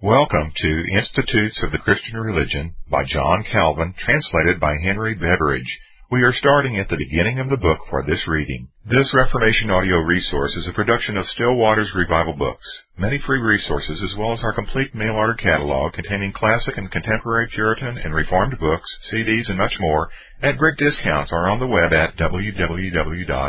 [0.00, 5.66] Welcome to Institutes of the Christian Religion by John Calvin, translated by Henry Beveridge.
[6.08, 8.68] We are starting at the beginning of the book for this reading.
[8.88, 12.62] This Reformation audio resource is a production of Stillwater's Revival Books.
[12.96, 17.48] Many free resources, as well as our complete mail order catalog containing classic and contemporary
[17.52, 20.10] Puritan and Reformed books, CDs, and much more,
[20.40, 23.48] at great discounts are on the web at www.swrb.com.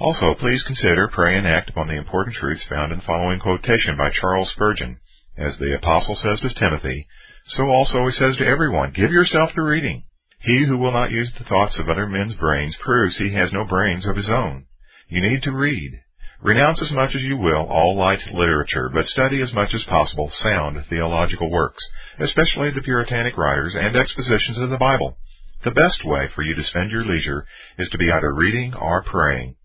[0.00, 3.96] Also, please consider, pray, and act upon the important truths found in the following quotation
[3.96, 4.98] by Charles Spurgeon.
[5.36, 7.08] As the apostle says to Timothy,
[7.56, 10.04] so also he says to everyone, give yourself to reading.
[10.40, 13.64] He who will not use the thoughts of other men's brains proves he has no
[13.64, 14.66] brains of his own.
[15.08, 16.00] You need to read.
[16.40, 20.30] Renounce as much as you will all light literature, but study as much as possible
[20.44, 21.82] sound theological works,
[22.20, 25.18] especially the Puritanic writers and expositions of the Bible.
[25.64, 27.44] The best way for you to spend your leisure
[27.78, 29.56] is to be either reading or praying.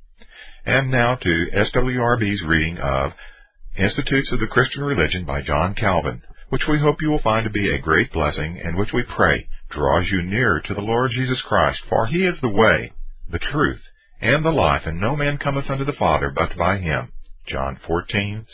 [0.66, 3.12] And now to SWRB's reading of
[3.78, 7.50] Institutes of the Christian Religion by John Calvin, which we hope you will find to
[7.50, 11.42] be a great blessing and which we pray draws you nearer to the Lord Jesus
[11.42, 12.94] Christ, for he is the way,
[13.30, 13.82] the truth,
[14.22, 17.12] and the life, and no man cometh unto the Father but by him.
[17.46, 18.46] John 14:6.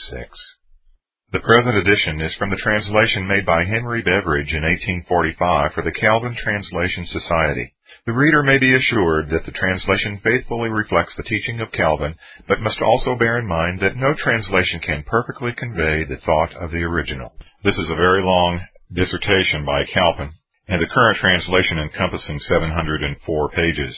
[1.31, 5.91] The present edition is from the translation made by Henry Beveridge in 1845 for the
[5.91, 7.75] Calvin Translation Society.
[8.05, 12.15] The reader may be assured that the translation faithfully reflects the teaching of Calvin,
[12.47, 16.71] but must also bear in mind that no translation can perfectly convey the thought of
[16.71, 17.33] the original.
[17.63, 20.31] This is a very long dissertation by Calvin,
[20.69, 23.95] and the current translation encompassing 704 pages.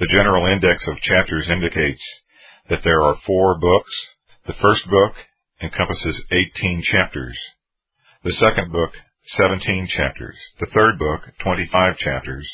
[0.00, 2.02] The general index of chapters indicates
[2.68, 3.92] that there are four books.
[4.48, 5.14] The first book
[5.62, 7.38] encompasses 18 chapters.
[8.24, 8.90] The second book,
[9.36, 10.36] 17 chapters.
[10.58, 12.50] The third book, 25 chapters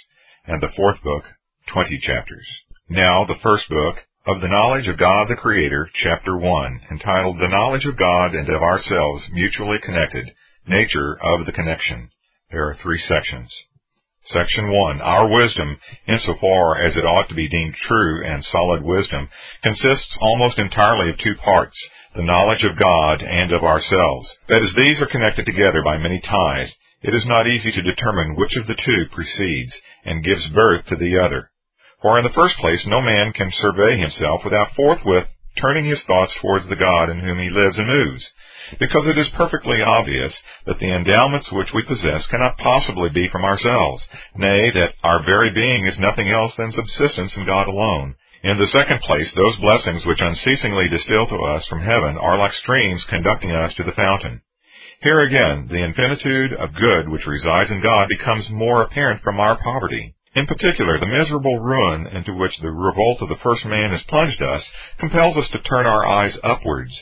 [0.46, 1.24] and the fourth book,
[1.72, 2.46] 20 chapters.
[2.88, 7.48] Now, the first book, of the knowledge of God the Creator, chapter 1, entitled The
[7.48, 10.32] Knowledge of God and of Ourselves Mutually Connected,
[10.66, 12.10] Nature of the Connection.
[12.50, 13.52] There are three sections.
[14.34, 15.00] Section 1.
[15.00, 19.28] Our wisdom, insofar as it ought to be deemed true and solid wisdom,
[19.62, 21.76] consists almost entirely of two parts,
[22.16, 24.26] the knowledge of God and of ourselves.
[24.48, 26.72] That is, these are connected together by many ties,
[27.06, 29.72] it is not easy to determine which of the two precedes
[30.04, 31.50] and gives birth to the other.
[32.02, 35.28] For in the first place, no man can survey himself without forthwith
[35.60, 38.24] turning his thoughts towards the God in whom he lives and moves,
[38.78, 40.34] because it is perfectly obvious
[40.66, 44.04] that the endowments which we possess cannot possibly be from ourselves,
[44.36, 48.14] nay, that our very being is nothing else than subsistence in God alone.
[48.42, 52.52] In the second place, those blessings which unceasingly distill to us from heaven are like
[52.62, 54.42] streams conducting us to the fountain.
[55.02, 59.56] Here again, the infinitude of good which resides in God becomes more apparent from our
[59.62, 60.14] poverty.
[60.34, 64.40] In particular, the miserable ruin into which the revolt of the first man has plunged
[64.40, 64.62] us
[64.98, 66.92] compels us to turn our eyes upwards.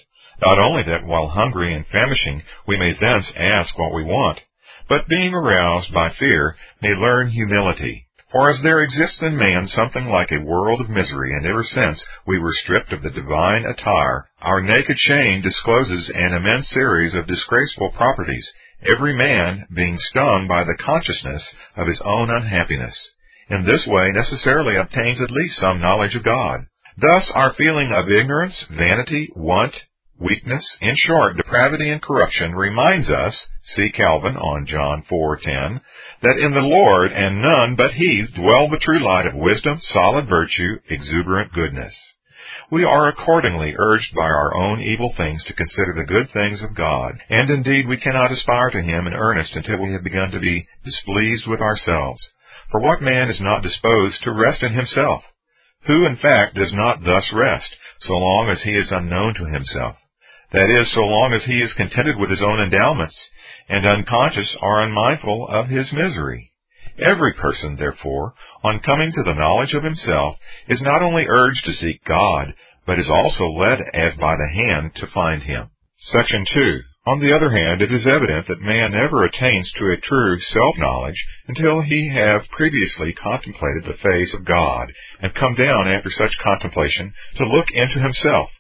[0.40, 4.40] Not only that while hungry and famishing we may thence ask what we want,
[4.88, 10.06] but being aroused by fear may learn humility, for as there exists in man something
[10.06, 14.28] like a world of misery, and ever since we were stripped of the divine attire,
[14.42, 18.44] our naked shame discloses an immense series of disgraceful properties,
[18.90, 21.44] every man being stung by the consciousness
[21.76, 22.96] of his own unhappiness.
[23.50, 26.66] In this way necessarily obtains at least some knowledge of God.
[26.96, 29.74] Thus our feeling of ignorance, vanity, want,
[30.18, 33.34] weakness, in short, depravity and corruption reminds us,
[33.74, 35.80] see Calvin on John 4:10,
[36.22, 40.28] that in the Lord and none but He dwell the true light of wisdom, solid
[40.28, 41.94] virtue, exuberant goodness.
[42.70, 46.74] We are accordingly urged by our own evil things to consider the good things of
[46.74, 50.40] God, and indeed we cannot aspire to Him in earnest until we have begun to
[50.40, 52.22] be displeased with ourselves.
[52.70, 55.22] For what man is not disposed to rest in himself?
[55.86, 59.96] Who, in fact, does not thus rest, so long as he is unknown to himself?
[60.54, 63.16] That is, so long as he is contented with his own endowments,
[63.68, 66.52] and unconscious or unmindful of his misery.
[66.96, 70.36] Every person, therefore, on coming to the knowledge of himself,
[70.68, 72.54] is not only urged to seek God,
[72.86, 75.70] but is also led as by the hand to find him.
[76.12, 76.80] Section 2.
[77.06, 81.20] On the other hand, it is evident that man never attains to a true self-knowledge
[81.48, 87.12] until he have previously contemplated the face of God, and come down after such contemplation
[87.38, 88.50] to look into himself,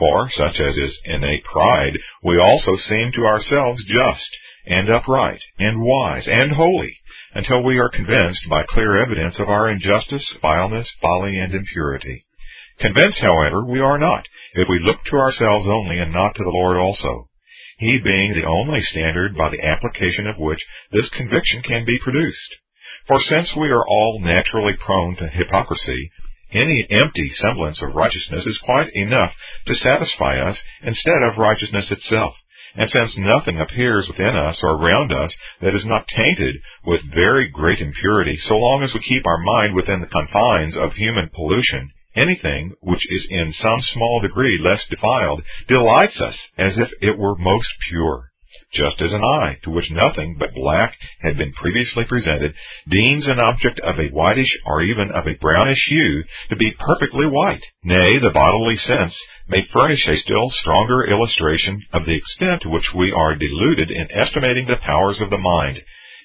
[0.00, 4.36] for, such as is innate pride, we also seem to ourselves just,
[4.66, 6.96] and upright, and wise, and holy,
[7.34, 12.24] until we are convinced by clear evidence of our injustice, vileness, folly, and impurity.
[12.80, 16.50] Convinced, however, we are not, if we look to ourselves only and not to the
[16.50, 17.28] Lord also,
[17.78, 20.60] He being the only standard by the application of which
[20.90, 22.56] this conviction can be produced.
[23.06, 26.10] For since we are all naturally prone to hypocrisy,
[26.52, 29.32] any empty semblance of righteousness is quite enough
[29.66, 32.34] to satisfy us instead of righteousness itself.
[32.74, 37.48] And since nothing appears within us or around us that is not tainted with very
[37.48, 41.90] great impurity, so long as we keep our mind within the confines of human pollution,
[42.14, 47.36] anything which is in some small degree less defiled delights us as if it were
[47.36, 48.29] most pure
[48.72, 52.54] just as an eye, to which nothing but black had been previously presented,
[52.88, 57.26] deems an object of a whitish or even of a brownish hue to be perfectly
[57.26, 57.62] white.
[57.84, 59.14] Nay, the bodily sense
[59.48, 64.08] may furnish a still stronger illustration of the extent to which we are deluded in
[64.12, 65.80] estimating the powers of the mind.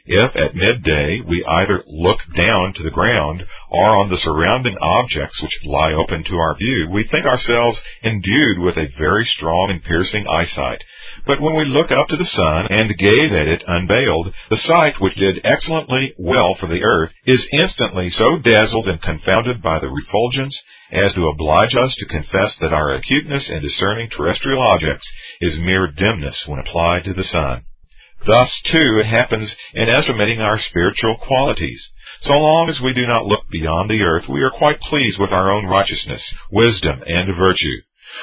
[0.07, 5.41] If at midday we either look down to the ground or on the surrounding objects
[5.41, 9.83] which lie open to our view, we think ourselves endued with a very strong and
[9.83, 10.83] piercing eyesight.
[11.25, 15.01] But when we look up to the sun and gaze at it unveiled, the sight
[15.01, 19.89] which did excellently well for the earth is instantly so dazzled and confounded by the
[19.89, 20.55] refulgence
[20.91, 25.07] as to oblige us to confess that our acuteness in discerning terrestrial objects
[25.41, 27.63] is mere dimness when applied to the sun.
[28.25, 31.81] Thus, too, it happens in estimating our spiritual qualities.
[32.23, 35.31] So long as we do not look beyond the earth, we are quite pleased with
[35.31, 37.81] our own righteousness, wisdom, and virtue.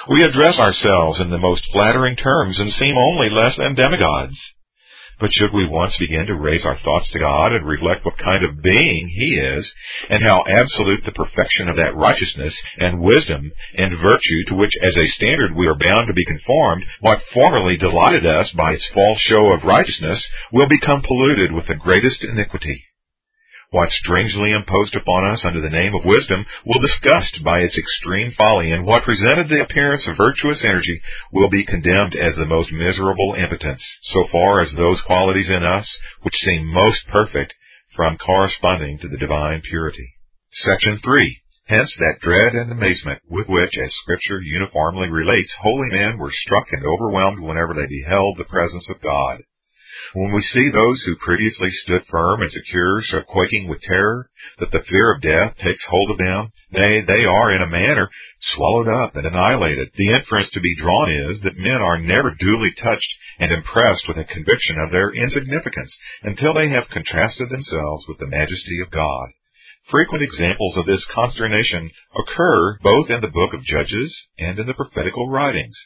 [0.08, 4.36] We address ourselves in the most flattering terms and seem only less than demigods.
[5.20, 8.44] But should we once begin to raise our thoughts to God and reflect what kind
[8.44, 9.72] of being He is,
[10.10, 14.96] and how absolute the perfection of that righteousness and wisdom and virtue to which as
[14.96, 19.20] a standard we are bound to be conformed, what formerly delighted us by its false
[19.20, 20.20] show of righteousness
[20.52, 22.82] will become polluted with the greatest iniquity
[23.72, 28.30] what strangely imposed upon us under the name of wisdom will disgust by its extreme
[28.36, 31.00] folly, and what presented the appearance of virtuous energy
[31.32, 33.80] will be condemned as the most miserable impotence,
[34.12, 35.88] so far as those qualities in us
[36.20, 37.54] which seem most perfect
[37.96, 40.16] from corresponding to the divine purity.
[40.52, 41.38] Section 3.
[41.64, 46.66] Hence that dread and amazement with which, as Scripture uniformly relates, holy men were struck
[46.72, 49.40] and overwhelmed whenever they beheld the presence of God.
[50.14, 54.28] When we see those who previously stood firm and secure so quaking with terror
[54.58, 58.10] that the fear of death takes hold of them, nay, they are in a manner
[58.40, 62.72] swallowed up and annihilated, the inference to be drawn is that men are never duly
[62.72, 68.18] touched and impressed with a conviction of their insignificance until they have contrasted themselves with
[68.18, 69.28] the majesty of God.
[69.90, 74.74] Frequent examples of this consternation occur both in the book of Judges and in the
[74.74, 75.76] prophetical writings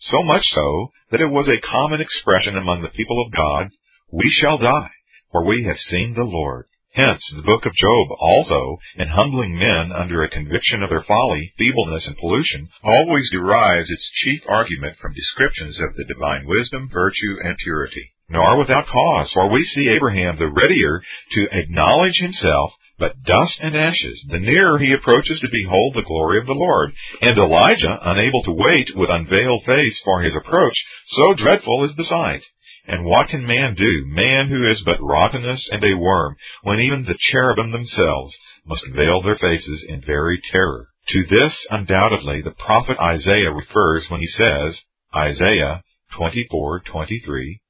[0.00, 3.70] so much so that it was a common expression among the people of God,
[4.12, 4.90] We shall die,
[5.32, 6.66] for we have seen the Lord.
[6.96, 11.52] Hence, the book of Job also, in humbling men under a conviction of their folly,
[11.58, 17.36] feebleness, and pollution, always derives its chief argument from descriptions of the divine wisdom, virtue,
[17.44, 18.12] and purity.
[18.30, 21.02] Nor without cause, for we see Abraham the readier
[21.32, 26.38] to acknowledge himself but dust and ashes, the nearer he approaches to behold the glory
[26.38, 26.92] of the Lord.
[27.20, 30.76] And Elijah, unable to wait with unveiled face for his approach,
[31.08, 32.42] so dreadful is the sight.
[32.86, 37.04] And what can man do, man who is but rottenness and a worm, when even
[37.04, 38.34] the cherubim themselves
[38.64, 40.88] must veil their faces in very terror?
[41.08, 44.80] To this, undoubtedly, the prophet Isaiah refers when he says,
[45.14, 45.82] Isaiah
[46.18, 47.60] 24:23,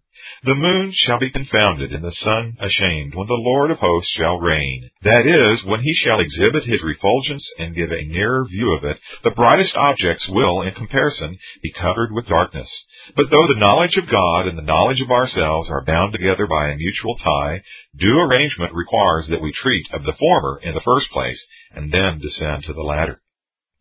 [0.42, 4.38] the moon shall be confounded, and the sun ashamed, when the Lord of hosts shall
[4.38, 4.90] reign.
[5.02, 8.98] That is, when he shall exhibit his refulgence and give a nearer view of it,
[9.24, 12.68] the brightest objects will, in comparison, be covered with darkness.
[13.16, 16.68] But though the knowledge of God and the knowledge of ourselves are bound together by
[16.68, 17.62] a mutual tie,
[17.96, 21.40] due arrangement requires that we treat of the former in the first place,
[21.72, 23.20] and then descend to the latter.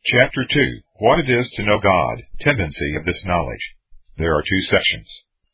[0.06, 0.80] Chapter 2.
[1.00, 2.24] What it is to know God.
[2.40, 3.76] Tendency of this knowledge.
[4.18, 5.08] There are two sections.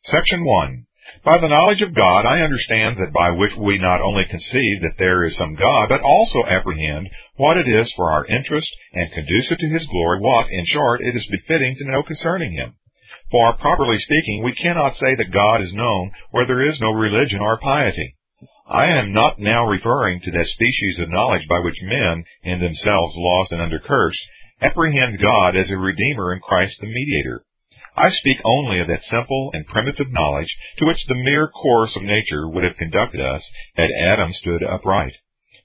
[0.06, 0.88] Section 1.
[1.24, 4.98] By the knowledge of God, I understand that by which we not only conceive that
[4.98, 9.60] there is some God, but also apprehend what it is for our interest and conducive
[9.60, 12.74] to His glory, what, in short, it is befitting to know concerning Him.
[13.30, 17.40] For, properly speaking, we cannot say that God is known where there is no religion
[17.40, 18.16] or piety.
[18.68, 23.14] I am not now referring to that species of knowledge by which men, in themselves
[23.18, 24.18] lost and under curse,
[24.62, 27.46] apprehend God as a Redeemer in Christ the Mediator.
[27.96, 32.04] I speak only of that simple and primitive knowledge to which the mere course of
[32.04, 33.44] nature would have conducted us
[33.76, 35.14] had Adam stood upright.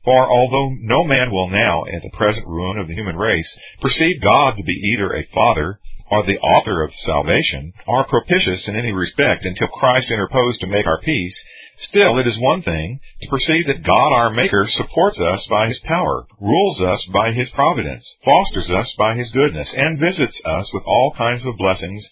[0.04, 3.48] For although no man will now, at the present ruin of the human race,
[3.80, 5.80] perceive God to be either a father
[6.10, 10.86] or the author of salvation, or propitious in any respect until Christ interposed to make
[10.86, 11.34] our peace,
[11.78, 15.78] Still, it is one thing to perceive that God our Maker supports us by His
[15.80, 20.84] power, rules us by His providence, fosters us by His goodness, and visits us with
[20.86, 22.04] all kinds of blessings,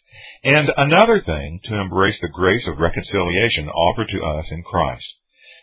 [0.42, 5.06] and another thing to embrace the grace of reconciliation offered to us in Christ.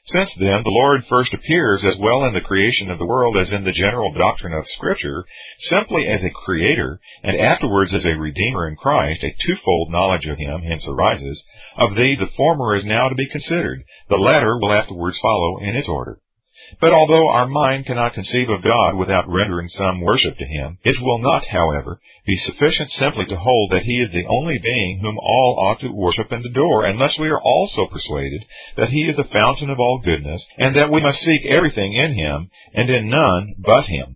[0.07, 3.51] Since then, the Lord first appears as well in the creation of the world as
[3.53, 5.23] in the general doctrine of Scripture,
[5.69, 10.39] simply as a creator, and afterwards as a redeemer in Christ, a twofold knowledge of
[10.39, 11.43] him hence arises.
[11.77, 15.75] Of these the former is now to be considered, the latter will afterwards follow in
[15.75, 16.17] its order.
[16.79, 20.95] But although our mind cannot conceive of God without rendering some worship to Him, it
[21.01, 25.17] will not, however, be sufficient simply to hold that He is the only being whom
[25.17, 28.45] all ought to worship and adore, unless we are also persuaded
[28.77, 32.13] that He is the fountain of all goodness, and that we must seek everything in
[32.13, 34.15] Him, and in none but Him.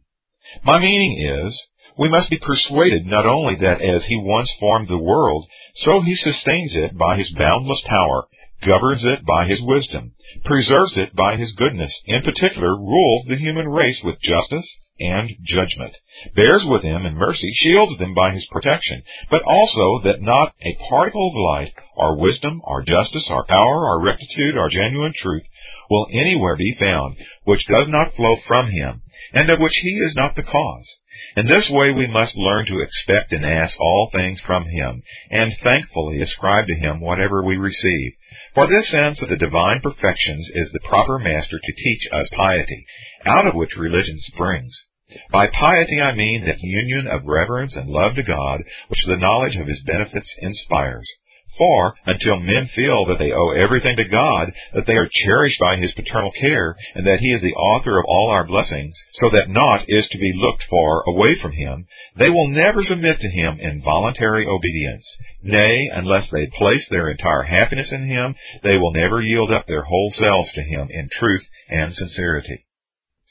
[0.63, 1.62] My meaning is,
[1.97, 5.45] we must be persuaded not only that as He once formed the world,
[5.83, 8.27] so He sustains it by His boundless power,
[8.65, 13.67] governs it by His wisdom, preserves it by his goodness, in particular rules the human
[13.67, 14.67] race with justice
[15.00, 15.93] and judgment,
[16.36, 20.77] bears with them in mercy, shields them by his protection, but also that not a
[20.89, 25.43] particle of light, our wisdom, our justice, our power, our rectitude, our genuine truth,
[25.89, 29.01] will anywhere be found which does not flow from him,
[29.34, 30.88] and of which he is not the cause.
[31.38, 35.53] In this way we must learn to expect and ask all things from him, and
[35.62, 38.13] thankfully ascribe to him whatever we receive.
[38.55, 42.85] For this sense of the divine perfections is the proper master to teach us piety,
[43.25, 44.74] out of which religion springs.
[45.29, 49.57] By piety I mean that union of reverence and love to God which the knowledge
[49.57, 51.05] of His benefits inspires.
[51.57, 55.77] For, until men feel that they owe everything to God, that they are cherished by
[55.77, 59.50] His paternal care, and that He is the author of all our blessings, so that
[59.50, 63.59] naught is to be looked for away from Him, they will never submit to Him
[63.59, 65.05] in voluntary obedience.
[65.43, 69.83] Nay, unless they place their entire happiness in Him, they will never yield up their
[69.83, 72.65] whole selves to Him in truth and sincerity.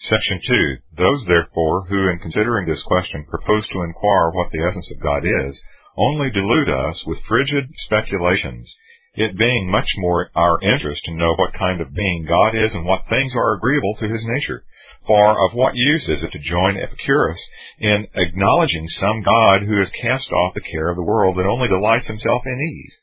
[0.09, 0.77] Section 2.
[0.99, 5.25] Those, therefore, who in considering this question propose to inquire what the essence of God
[5.25, 5.61] is,
[5.97, 8.73] only delude us with frigid speculations,
[9.15, 12.85] it being much more our interest to know what kind of being God is and
[12.85, 14.65] what things are agreeable to his nature.
[15.07, 17.39] For of what use is it to join Epicurus
[17.79, 21.69] in acknowledging some God who has cast off the care of the world and only
[21.69, 22.95] delights himself in ease?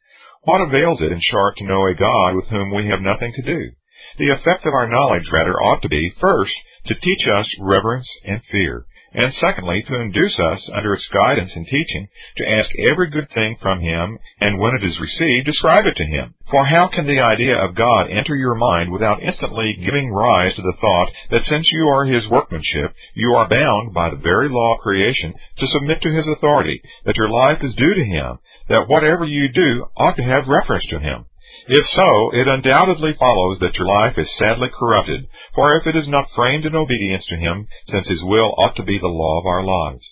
[0.44, 3.42] What avails it, in short, to know a God with whom we have nothing to
[3.44, 3.72] do?
[4.18, 6.54] The effect of our knowledge, rather, ought to be, first,
[6.88, 11.66] to teach us reverence and fear, and secondly, to induce us, under its guidance and
[11.66, 15.96] teaching, to ask every good thing from Him, and when it is received, describe it
[15.98, 16.34] to Him.
[16.50, 20.62] For how can the idea of God enter your mind without instantly giving rise to
[20.62, 24.76] the thought that since you are His workmanship, you are bound by the very law
[24.76, 28.40] of creation to submit to His authority, that your life is due to Him,
[28.70, 31.26] that whatever you do ought to have reference to Him?
[31.68, 36.08] If so, it undoubtedly follows that your life is sadly corrupted, for if it is
[36.08, 39.46] not framed in obedience to Him, since His will ought to be the law of
[39.46, 40.06] our lives.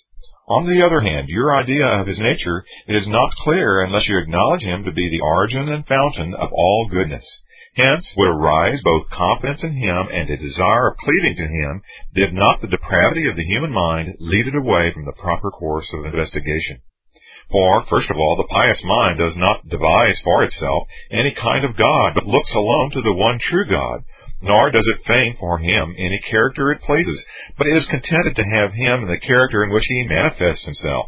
[0.48, 4.62] On the other hand, your idea of His nature is not clear unless you acknowledge
[4.62, 7.24] Him to be the origin and fountain of all goodness.
[7.74, 11.82] Hence would arise both confidence in Him and a desire of cleaving to Him,
[12.14, 15.86] did not the depravity of the human mind lead it away from the proper course
[15.94, 16.82] of investigation.
[17.50, 21.76] For, first of all, the pious mind does not devise for itself any kind of
[21.76, 24.04] God, but looks alone to the one true God,
[24.40, 27.22] nor does it feign for him any character it pleases,
[27.58, 31.06] but is contented to have him in the character in which he manifests himself,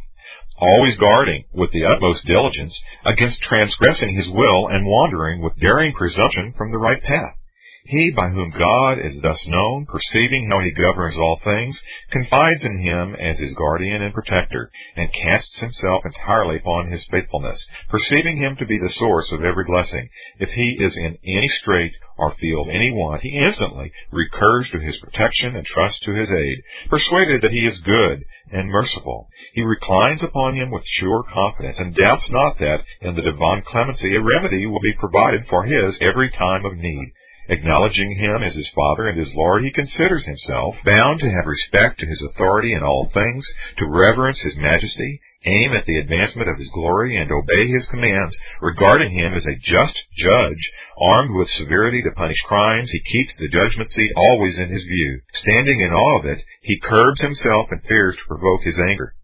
[0.59, 6.55] always guarding, with the utmost diligence, against transgressing his will and wandering with daring presumption
[6.59, 7.37] from the right path.
[7.85, 11.77] He by whom God is thus known, perceiving how he governs all things,
[12.13, 17.61] confides in him as his guardian and protector, and casts himself entirely upon his faithfulness,
[17.89, 20.09] perceiving him to be the source of every blessing.
[20.39, 24.97] If he is in any strait or feels any want, he instantly recurs to his
[24.99, 29.29] protection and trusts to his aid, persuaded that he is good and merciful.
[29.55, 34.15] He reclines upon him with sure confidence, and doubts not that, in the divine clemency,
[34.15, 37.13] a remedy will be provided for his every time of need.
[37.49, 41.99] Acknowledging him as his Father and his Lord, he considers himself bound to have respect
[41.99, 43.45] to his authority in all things,
[43.79, 48.37] to reverence his majesty, aim at the advancement of his glory, and obey his commands,
[48.61, 50.71] regarding him as a just judge,
[51.01, 55.21] armed with severity to punish crimes, he keeps the judgment seat always in his view.
[55.43, 59.15] Standing in awe of it, he curbs himself and fears to provoke his anger.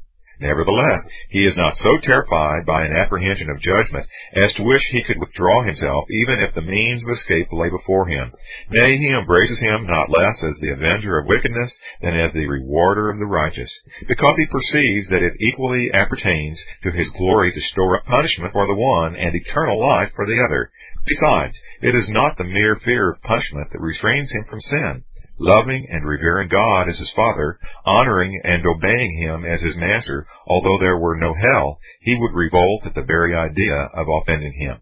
[0.41, 5.03] Nevertheless, he is not so terrified by an apprehension of judgment as to wish he
[5.03, 8.33] could withdraw himself, even if the means of escape lay before him.
[8.71, 13.11] Nay, he embraces him not less as the avenger of wickedness than as the rewarder
[13.11, 13.71] of the righteous,
[14.07, 18.67] because he perceives that it equally appertains to his glory to store up punishment for
[18.67, 20.71] the one and eternal life for the other.
[21.05, 25.05] Besides, it is not the mere fear of punishment that restrains him from sin
[25.39, 30.79] loving and revering God as his Father, honoring and obeying him as his Master, although
[30.79, 34.81] there were no hell, he would revolt at the very idea of offending him.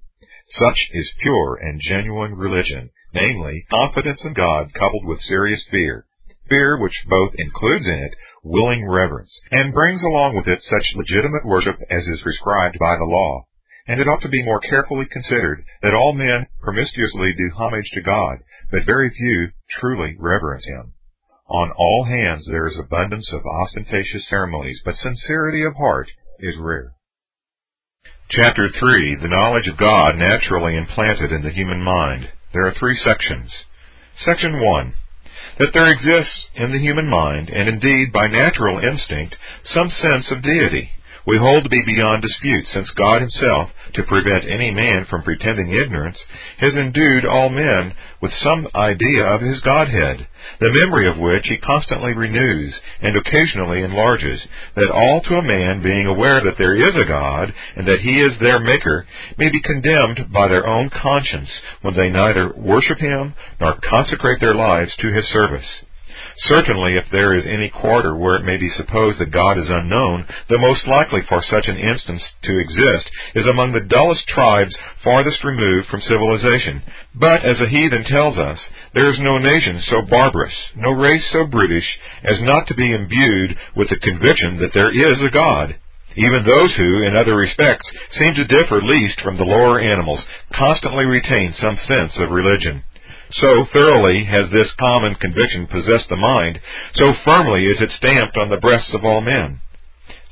[0.51, 6.07] Such is pure and genuine religion, namely, confidence in God coupled with serious fear.
[6.49, 11.45] Fear which both includes in it willing reverence, and brings along with it such legitimate
[11.45, 13.47] worship as is prescribed by the law.
[13.89, 18.01] And it ought to be more carefully considered that all men promiscuously do homage to
[18.01, 18.39] God,
[18.71, 20.93] but very few truly reverence Him.
[21.49, 26.93] On all hands there is abundance of ostentatious ceremonies, but sincerity of heart is rare.
[28.29, 32.29] Chapter 3 The Knowledge of God Naturally Implanted in the Human Mind.
[32.53, 33.53] There are three sections.
[34.25, 34.95] Section 1
[35.61, 39.37] That there exists in the human mind, and indeed by natural instinct,
[39.73, 40.91] some sense of deity
[41.27, 45.73] we hold to be beyond dispute, since God himself, to prevent any man from pretending
[45.73, 46.19] ignorance,
[46.59, 47.93] has endued all men
[48.23, 50.27] with some idea of his Godhead,
[50.61, 54.41] the memory of which he constantly renews and occasionally enlarges,
[54.77, 58.21] that all to a man being aware that there is a God, and that he
[58.21, 59.07] is their maker,
[59.37, 61.51] may be condemned by their own conscience
[61.83, 65.67] when they neither worship him nor consecrate their lives to his service.
[66.39, 70.27] Certainly, if there is any quarter where it may be supposed that God is unknown,
[70.51, 75.43] the most likely for such an instance to exist is among the dullest tribes farthest
[75.45, 76.83] removed from civilization.
[77.15, 78.59] But, as a heathen tells us,
[78.93, 83.57] there is no nation so barbarous, no race so brutish, as not to be imbued
[83.75, 85.77] with the conviction that there is a God.
[86.17, 87.87] Even those who, in other respects,
[88.19, 90.21] seem to differ least from the lower animals,
[90.55, 92.85] constantly retain some sense of religion.
[93.33, 96.61] So thoroughly has this common conviction possessed the mind,
[96.95, 99.61] so firmly is it stamped on the breasts of all men.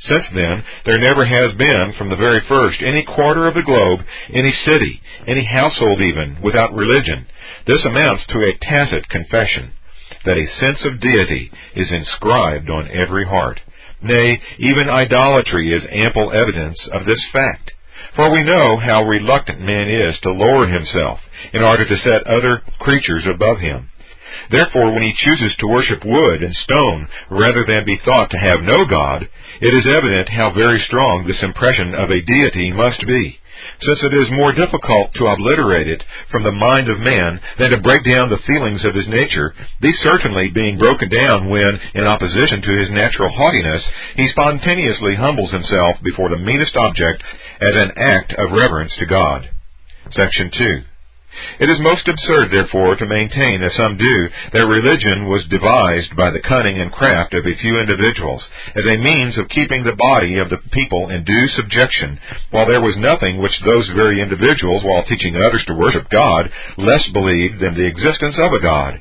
[0.09, 4.01] Since then, there never has been, from the very first, any quarter of the globe,
[4.33, 7.27] any city, any household even, without religion.
[7.67, 9.73] This amounts to a tacit confession
[10.25, 13.61] that a sense of deity is inscribed on every heart.
[14.03, 17.73] Nay, even idolatry is ample evidence of this fact.
[18.17, 21.21] For we know how reluctant man is to lower himself
[21.53, 23.91] in order to set other creatures above him.
[24.51, 28.63] Therefore, when he chooses to worship wood and stone rather than be thought to have
[28.63, 29.29] no God,
[29.61, 33.39] it is evident how very strong this impression of a deity must be
[33.81, 37.81] since it is more difficult to obliterate it from the mind of man than to
[37.81, 42.63] break down the feelings of his nature, these certainly being broken down when, in opposition
[42.63, 43.83] to his natural haughtiness,
[44.17, 47.23] he spontaneously humbles himself before the meanest object
[47.61, 49.51] as an act of reverence to God.
[50.13, 50.94] Section 2.
[51.59, 56.31] It is most absurd, therefore, to maintain, as some do, that religion was devised by
[56.31, 58.43] the cunning and craft of a few individuals,
[58.75, 62.19] as a means of keeping the body of the people in due subjection,
[62.51, 67.07] while there was nothing which those very individuals, while teaching others to worship God, less
[67.13, 69.01] believed than the existence of a God.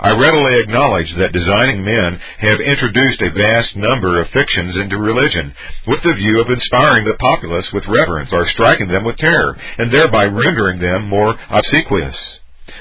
[0.00, 5.54] I readily acknowledge that designing men have introduced a vast number of fictions into religion,
[5.86, 9.92] with the view of inspiring the populace with reverence or striking them with terror, and
[9.92, 12.16] thereby rendering them more obsequious.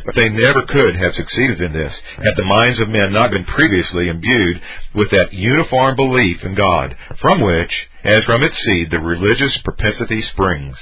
[0.05, 3.45] But they never could have succeeded in this, had the minds of men not been
[3.45, 4.61] previously imbued
[4.93, 10.21] with that uniform belief in God, from which, as from its seed, the religious propensity
[10.33, 10.77] springs.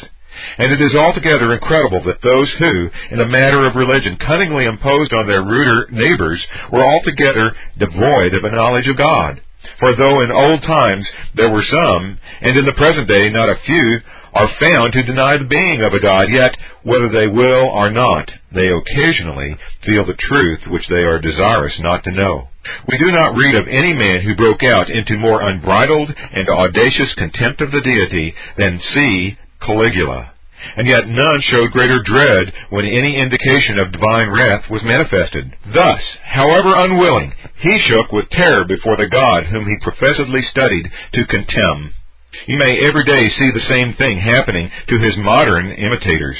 [0.58, 5.14] And it is altogether incredible that those who, in the matter of religion, cunningly imposed
[5.14, 9.42] on their ruder neighbors were altogether devoid of a knowledge of God.
[9.80, 13.60] For though in old times there were some, and in the present day not a
[13.66, 14.00] few,
[14.36, 18.30] are found to deny the being of a God, yet, whether they will or not,
[18.54, 22.50] they occasionally feel the truth which they are desirous not to know.
[22.88, 27.14] We do not read of any man who broke out into more unbridled and audacious
[27.16, 29.38] contempt of the deity than C.
[29.66, 30.32] Caligula.
[30.78, 35.54] And yet none showed greater dread when any indication of divine wrath was manifested.
[35.74, 41.28] Thus, however unwilling, he shook with terror before the God whom he professedly studied to
[41.28, 41.94] contemn.
[42.48, 46.38] You may every day see the same thing happening to his modern imitators.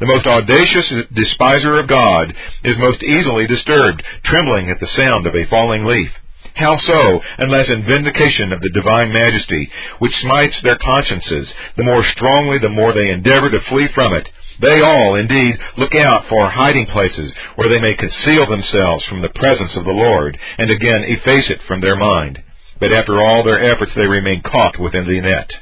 [0.00, 5.34] The most audacious despiser of God is most easily disturbed, trembling at the sound of
[5.34, 6.10] a falling leaf.
[6.58, 12.04] How so, unless in vindication of the divine majesty, which smites their consciences, the more
[12.16, 14.28] strongly the more they endeavor to flee from it.
[14.60, 19.28] They all, indeed, look out for hiding places where they may conceal themselves from the
[19.38, 22.42] presence of the Lord, and again efface it from their mind.
[22.80, 25.52] But after all their efforts they remain caught within the net.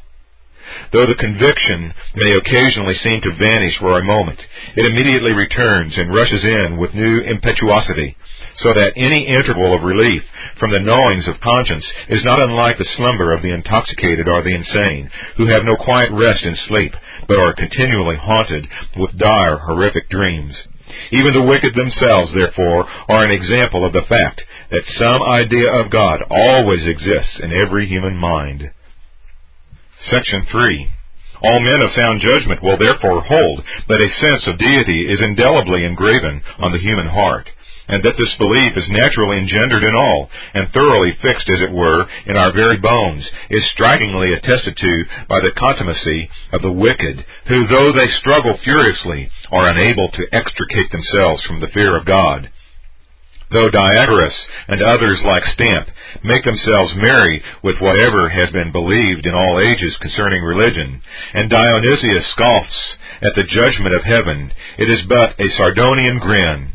[0.92, 4.40] Though the conviction may occasionally seem to vanish for a moment,
[4.74, 8.16] it immediately returns and rushes in with new impetuosity,
[8.62, 10.22] so that any interval of relief
[10.58, 14.54] from the gnawings of conscience is not unlike the slumber of the intoxicated or the
[14.54, 16.94] insane, who have no quiet rest in sleep,
[17.28, 20.56] but are continually haunted with dire, horrific dreams.
[21.10, 25.90] Even the wicked themselves, therefore, are an example of the fact that some idea of
[25.90, 28.70] God always exists in every human mind.
[30.10, 30.88] Section 3.
[31.42, 35.84] All men of sound judgment will therefore hold that a sense of deity is indelibly
[35.84, 37.48] engraven on the human heart,
[37.88, 42.06] and that this belief is naturally engendered in all, and thoroughly fixed, as it were,
[42.26, 47.66] in our very bones, is strikingly attested to by the contumacy of the wicked, who,
[47.66, 52.48] though they struggle furiously, are unable to extricate themselves from the fear of God.
[53.50, 54.34] Though Diagoras
[54.66, 55.88] and others like Stamp
[56.24, 61.00] make themselves merry with whatever has been believed in all ages concerning religion,
[61.32, 66.72] and Dionysius scoffs at the judgment of heaven, it is but a Sardonian grin,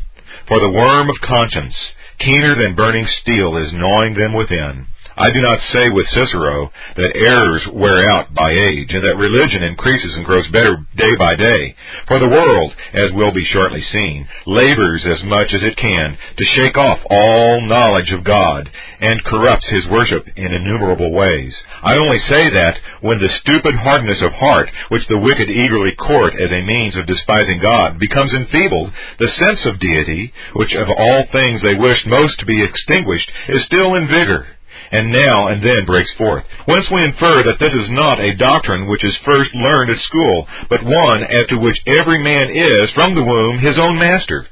[0.47, 1.75] for the worm of conscience,
[2.19, 4.87] keener than burning steel, is gnawing them within.
[5.17, 9.61] I do not say with Cicero that errors wear out by age, and that religion
[9.63, 11.75] increases and grows better day by day.
[12.07, 16.45] For the world, as will be shortly seen, labors as much as it can to
[16.55, 18.71] shake off all knowledge of God,
[19.01, 21.53] and corrupts his worship in innumerable ways.
[21.83, 26.39] I only say that when the stupid hardness of heart, which the wicked eagerly court
[26.39, 31.25] as a means of despising God, becomes enfeebled, the sense of deity, which of all
[31.33, 34.47] things they wished most to be extinguished, is still in vigor
[34.91, 36.43] and now and then breaks forth.
[36.65, 40.47] Whence we infer that this is not a doctrine which is first learned at school,
[40.69, 44.47] but one after which every man is, from the womb, his own master.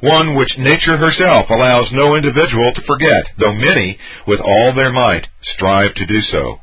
[0.00, 5.28] One which nature herself allows no individual to forget, though many, with all their might,
[5.42, 6.60] strive to do so.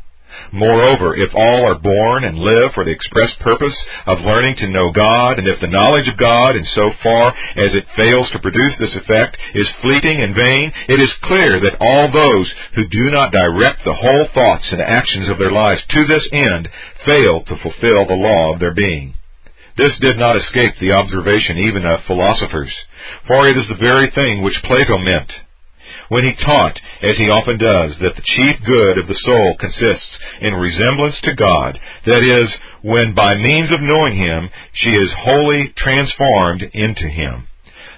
[0.52, 4.92] Moreover, if all are born and live for the express purpose of learning to know
[4.92, 8.74] God, and if the knowledge of God, in so far as it fails to produce
[8.80, 13.32] this effect, is fleeting and vain, it is clear that all those who do not
[13.32, 16.70] direct the whole thoughts and actions of their lives to this end
[17.06, 19.14] fail to fulfill the law of their being.
[19.76, 22.72] This did not escape the observation even of philosophers,
[23.28, 25.32] for it is the very thing which Plato meant
[26.10, 30.20] when he taught, as he often does, that the chief good of the soul consists
[30.42, 32.50] in resemblance to God, that is,
[32.82, 37.48] when by means of knowing Him, she is wholly transformed into Him.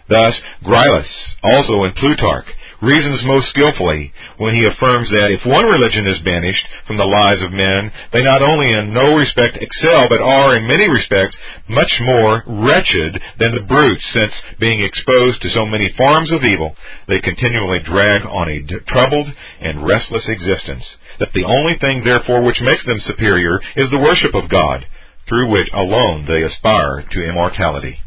[0.07, 1.07] Thus, Gryllus,
[1.43, 2.45] also in Plutarch,
[2.85, 7.41] reasons most skillfully when he affirms that if one religion is banished from the lives
[7.41, 11.35] of men, they not only in no respect excel, but are in many respects
[11.67, 16.75] much more wretched than the brutes, since being exposed to so many forms of evil,
[17.07, 19.27] they continually drag on a troubled
[19.59, 20.85] and restless existence.
[21.19, 24.85] That the only thing, therefore, which makes them superior is the worship of God,
[25.27, 27.99] through which alone they aspire to immortality.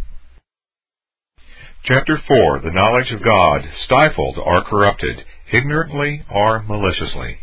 [1.88, 7.38] Chapter 4 The knowledge of God, stifled or corrupted, ignorantly or maliciously.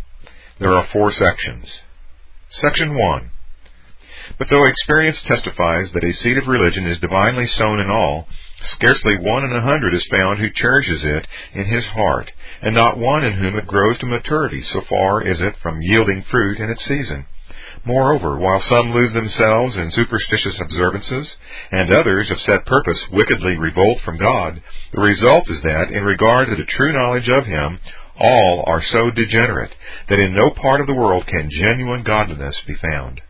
[0.60, 1.66] There are four sections.
[2.62, 3.32] Section 1
[4.38, 8.28] But though experience testifies that a seed of religion is divinely sown in all,
[8.76, 12.30] scarcely one in a hundred is found who cherishes it in his heart,
[12.62, 16.22] and not one in whom it grows to maturity, so far is it from yielding
[16.30, 17.26] fruit in its season.
[17.84, 21.28] Moreover, while some lose themselves in superstitious observances,
[21.72, 24.62] and others of set purpose wickedly revolt from God,
[24.94, 27.80] the result is that, in regard to the true knowledge of Him,
[28.18, 29.74] all are so degenerate
[30.10, 33.22] that in no part of the world can genuine godliness be found.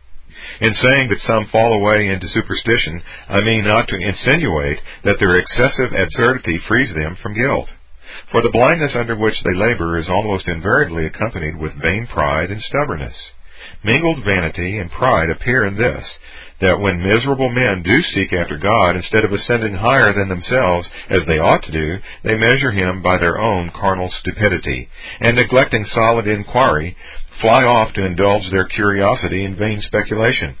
[0.60, 5.38] In saying that some fall away into superstition, I mean not to insinuate that their
[5.38, 7.68] excessive absurdity frees them from guilt.
[8.30, 12.62] For the blindness under which they labor is almost invariably accompanied with vain pride and
[12.62, 13.16] stubbornness.
[13.86, 16.04] Mingled vanity and pride appear in this,
[16.60, 21.20] that when miserable men do seek after God, instead of ascending higher than themselves, as
[21.28, 24.88] they ought to do, they measure him by their own carnal stupidity,
[25.20, 26.96] and neglecting solid inquiry,
[27.40, 30.56] fly off to indulge their curiosity in vain speculation.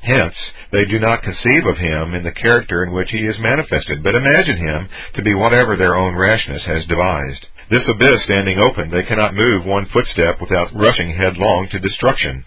[0.00, 0.36] Hence,
[0.72, 4.14] they do not conceive of him in the character in which he is manifested, but
[4.14, 7.44] imagine him to be whatever their own rashness has devised.
[7.70, 12.44] This abyss standing open, they cannot move one footstep without rushing headlong to destruction.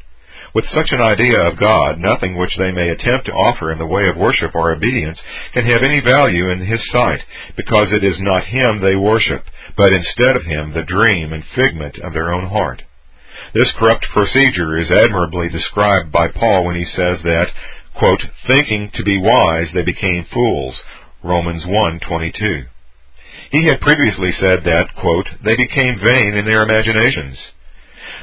[0.54, 3.88] With such an idea of God, nothing which they may attempt to offer in the
[3.88, 5.20] way of worship or obedience
[5.54, 7.22] can have any value in His sight,
[7.56, 9.46] because it is not Him they worship,
[9.78, 12.84] but instead of Him the dream and figment of their own heart.
[13.54, 17.48] This corrupt procedure is admirably described by Paul when he says that,
[17.98, 20.76] quote, thinking to be wise they became fools,
[21.24, 22.68] Romans 1:22.
[23.54, 27.38] He had previously said that, quote, they became vain in their imaginations.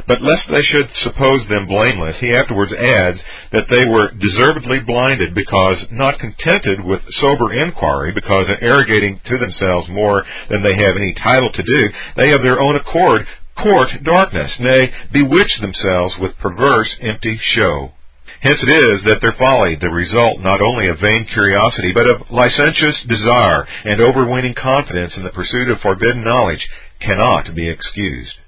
[0.08, 3.20] But lest they should suppose them blameless, he afterwards adds
[3.52, 9.88] that they were deservedly blinded because, not contented with sober inquiry, because arrogating to themselves
[9.88, 13.24] more than they have any title to do, they of their own accord
[13.62, 17.92] court darkness, nay, bewitch themselves with perverse empty show.
[18.40, 22.30] Hence it is that their folly, the result not only of vain curiosity, but of
[22.30, 26.66] licentious desire and overweening confidence in the pursuit of forbidden knowledge,
[27.00, 28.38] cannot be excused.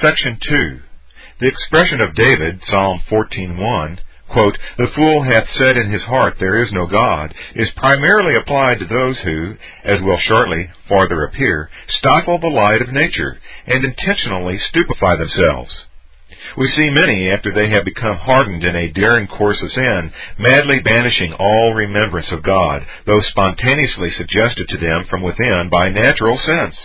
[0.00, 0.80] Section 2.
[1.40, 6.62] The expression of David, Psalm 14:1, quote, "The fool hath said in his heart, There
[6.62, 12.38] is no God," is primarily applied to those who, as will shortly farther appear, stifle
[12.38, 15.86] the light of nature and intentionally stupefy themselves.
[16.56, 20.80] We see many, after they have become hardened in a daring course of sin, madly
[20.80, 26.76] banishing all remembrance of God, though spontaneously suggested to them from within by natural sense.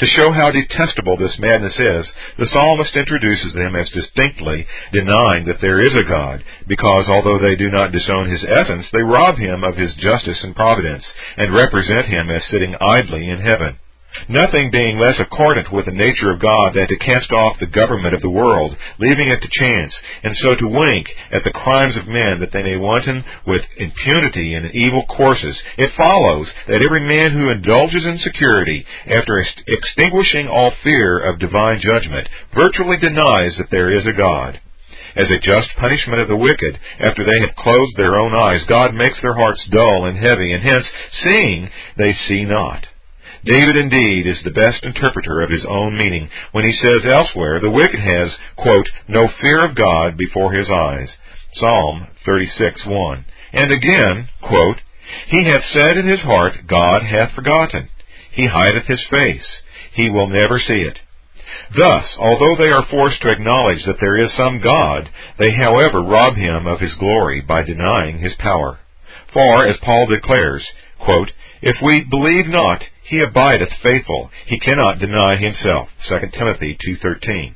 [0.00, 2.06] To show how detestable this madness is,
[2.38, 7.54] the psalmist introduces them as distinctly denying that there is a God, because although they
[7.54, 11.04] do not disown his essence, they rob him of his justice and providence,
[11.36, 13.78] and represent him as sitting idly in heaven.
[14.28, 18.14] Nothing being less accordant with the nature of God than to cast off the government
[18.14, 22.06] of the world, leaving it to chance, and so to wink at the crimes of
[22.06, 27.32] men that they may wanton with impunity in evil courses, it follows that every man
[27.32, 33.70] who indulges in security, after ex- extinguishing all fear of divine judgment, virtually denies that
[33.70, 34.60] there is a God.
[35.16, 38.94] As a just punishment of the wicked, after they have closed their own eyes, God
[38.94, 40.86] makes their hearts dull and heavy, and hence,
[41.22, 42.86] seeing, they see not.
[43.44, 47.70] David indeed is the best interpreter of his own meaning when he says elsewhere, the
[47.70, 51.10] wicked has, quote, no fear of God before his eyes.
[51.52, 53.24] Psalm 36:1.
[53.52, 54.80] And again, quote,
[55.28, 57.90] He hath said in his heart, God hath forgotten.
[58.32, 59.46] He hideth his face.
[59.92, 60.98] He will never see it.
[61.76, 66.34] Thus, although they are forced to acknowledge that there is some God, they however rob
[66.34, 68.78] him of his glory by denying his power.
[69.32, 70.66] For, as Paul declares,
[70.98, 71.30] quote,
[71.60, 74.30] If we believe not, he abideth faithful.
[74.46, 75.88] He cannot deny himself.
[76.08, 77.54] 2 Timothy 2.13.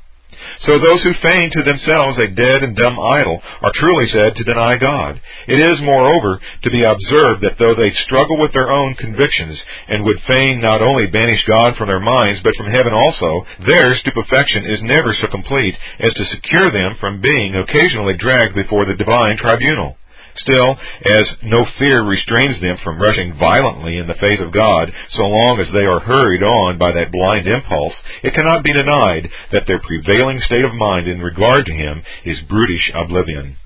[0.67, 4.45] So those who feign to themselves a dead and dumb idol are truly said to
[4.45, 5.21] deny God.
[5.47, 9.59] It is, moreover, to be observed that though they struggle with their own convictions,
[9.89, 13.97] and would fain not only banish God from their minds, but from heaven also, their
[13.97, 18.95] stupefaction is never so complete as to secure them from being occasionally dragged before the
[18.95, 19.97] divine tribunal.
[20.41, 25.23] Still, as no fear restrains them from rushing violently in the face of God, so
[25.23, 29.67] long as they are hurried on by that blind impulse, it cannot be denied that
[29.67, 33.57] their prevailing state of mind in regard to Him is brutish oblivion.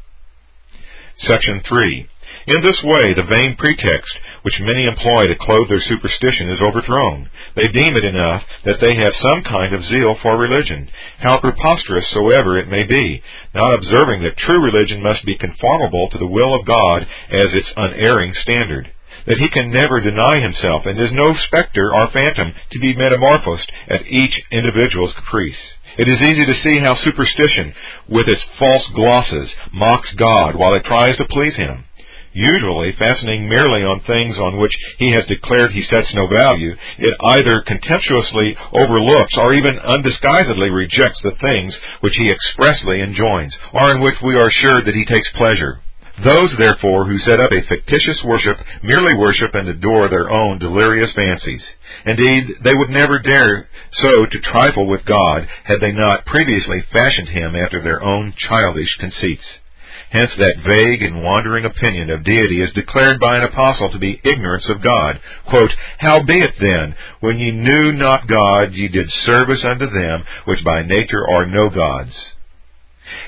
[1.18, 2.08] Section 3.
[2.46, 7.30] In this way, the vain pretext which many employ to clothe their superstition is overthrown.
[7.54, 12.10] They deem it enough that they have some kind of zeal for religion, how preposterous
[12.10, 13.22] soever it may be,
[13.54, 17.70] not observing that true religion must be conformable to the will of God as its
[17.76, 18.90] unerring standard
[19.26, 23.70] that he can never deny himself, and is no spectre or phantom to be metamorphosed
[23.88, 25.54] at each individual's caprice.
[25.98, 27.74] It is easy to see how superstition,
[28.08, 31.84] with its false glosses, mocks God while it tries to please him.
[32.34, 37.14] Usually, fastening merely on things on which he has declared he sets no value, it
[37.36, 44.00] either contemptuously overlooks or even undisguisedly rejects the things which he expressly enjoins, or in
[44.00, 45.80] which we are assured that he takes pleasure.
[46.24, 51.12] Those, therefore, who set up a fictitious worship merely worship and adore their own delirious
[51.12, 51.62] fancies.
[52.06, 57.28] Indeed, they would never dare so to trifle with God had they not previously fashioned
[57.28, 59.44] him after their own childish conceits.
[60.12, 64.20] Hence that vague and wandering opinion of deity is declared by an apostle to be
[64.22, 65.18] ignorance of God.
[65.48, 70.82] Quote, Howbeit then, when ye knew not God, ye did service unto them which by
[70.82, 72.12] nature are no gods.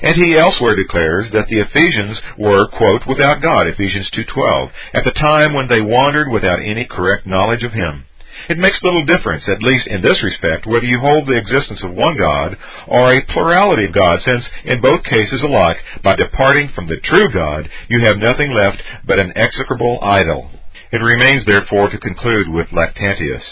[0.03, 5.11] And he elsewhere declares that the Ephesians were, quote, without God, Ephesians 2.12, at the
[5.11, 8.05] time when they wandered without any correct knowledge of Him.
[8.49, 11.93] It makes little difference, at least in this respect, whether you hold the existence of
[11.93, 16.87] one God or a plurality of gods, since in both cases alike, by departing from
[16.87, 20.49] the true God, you have nothing left but an execrable idol.
[20.91, 23.43] It remains therefore to conclude with Lactantius.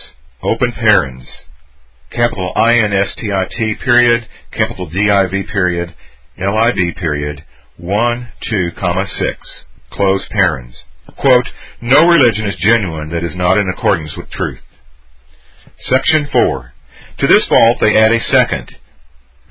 [0.43, 1.28] Open parens.
[2.12, 5.96] Capital I-N-S-T-I-T period, capital D-I-V period,
[6.38, 7.43] L-I-B period,
[7.78, 9.38] 1, 2, comma 6.
[9.91, 10.76] Close parens.
[11.17, 11.48] Quote,
[11.82, 14.60] no religion is genuine that is not in accordance with truth.
[15.80, 16.74] Section 4.
[17.20, 18.72] To this fault they add a second,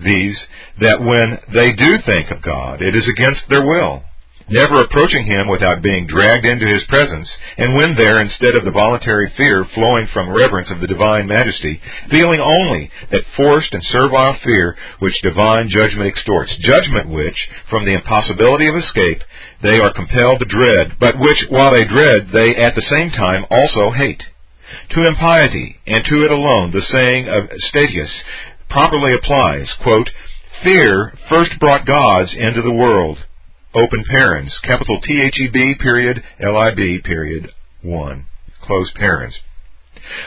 [0.01, 0.37] viz.,
[0.81, 4.03] that when they do think of God, it is against their will,
[4.49, 8.71] never approaching Him without being dragged into His presence, and when there, instead of the
[8.71, 11.81] voluntary fear flowing from reverence of the divine majesty,
[12.11, 17.37] feeling only that forced and servile fear which divine judgment extorts, judgment which,
[17.69, 19.23] from the impossibility of escape,
[19.63, 23.45] they are compelled to dread, but which, while they dread, they at the same time
[23.51, 24.23] also hate.
[24.91, 28.11] To impiety, and to it alone, the saying of Statius
[28.69, 30.11] properly applies, quote,
[30.63, 33.19] Fear first brought gods into the world.
[33.75, 37.51] Open parens, capital T-H-E-B, period, L-I-B, period,
[37.83, 38.27] 1.
[38.63, 39.35] Close parens.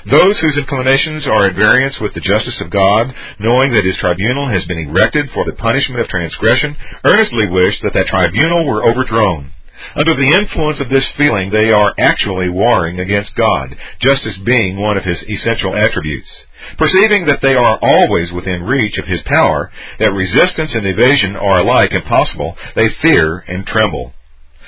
[0.05, 4.47] Those whose inclinations are at variance with the justice of God, knowing that his tribunal
[4.49, 9.51] has been erected for the punishment of transgression, earnestly wish that that tribunal were overthrown.
[9.95, 14.97] Under the influence of this feeling, they are actually warring against God, justice being one
[14.97, 16.29] of his essential attributes.
[16.77, 21.59] Perceiving that they are always within reach of his power, that resistance and evasion are
[21.59, 24.14] alike impossible, they fear and tremble.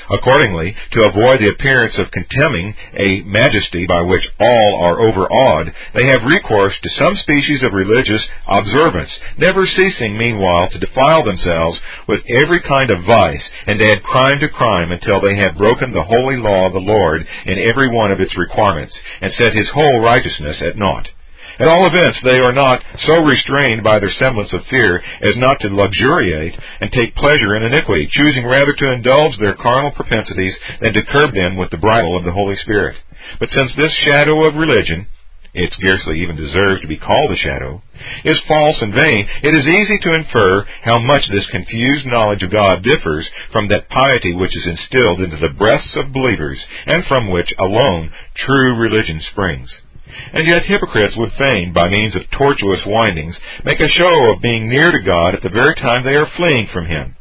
[0.09, 6.05] Accordingly, to avoid the appearance of contemning a majesty by which all are overawed, they
[6.07, 12.21] have recourse to some species of religious observance, never ceasing meanwhile to defile themselves with
[12.41, 16.37] every kind of vice, and add crime to crime until they have broken the holy
[16.37, 20.61] law of the Lord in every one of its requirements, and set his whole righteousness
[20.61, 21.09] at naught.
[21.59, 25.59] At all events, they are not so restrained by their semblance of fear as not
[25.61, 30.93] to luxuriate and take pleasure in iniquity, choosing rather to indulge their carnal propensities than
[30.93, 32.95] to curb them with the bridle of the Holy Spirit.
[33.39, 35.07] But since this shadow of religion,
[35.55, 37.81] it scarcely even deserves to be called a shadow,
[38.23, 42.51] is false and vain, it is easy to infer how much this confused knowledge of
[42.51, 47.31] God differs from that piety which is instilled into the breasts of believers, and from
[47.31, 49.73] which alone true religion springs.
[50.33, 54.69] And yet hypocrites would fain, by means of tortuous windings, make a show of being
[54.69, 57.15] near to God at the very time they are fleeing from Him.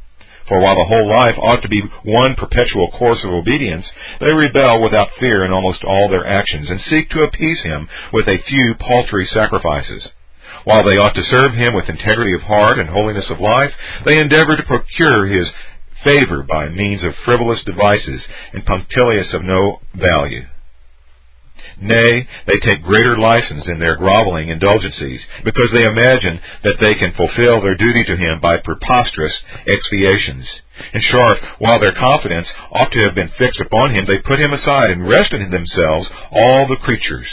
[0.49, 3.87] For while the whole life ought to be one perpetual course of obedience,
[4.20, 8.29] they rebel without fear in almost all their actions, and seek to appease Him with
[8.29, 10.09] a few paltry sacrifices.
[10.64, 13.72] While they ought to serve Him with integrity of heart and holiness of life,
[14.05, 15.49] they endeavor to procure His
[16.05, 18.22] favor by means of frivolous devices
[18.53, 20.42] and punctilious of no value.
[21.81, 27.12] Nay, they take greater license in their groveling indulgencies, because they imagine that they can
[27.12, 29.35] fulfill their duty to him by preposterous
[29.67, 30.47] expiations.
[30.95, 34.53] In short, while their confidence ought to have been fixed upon him, they put him
[34.53, 37.29] aside and rest in themselves all the creatures.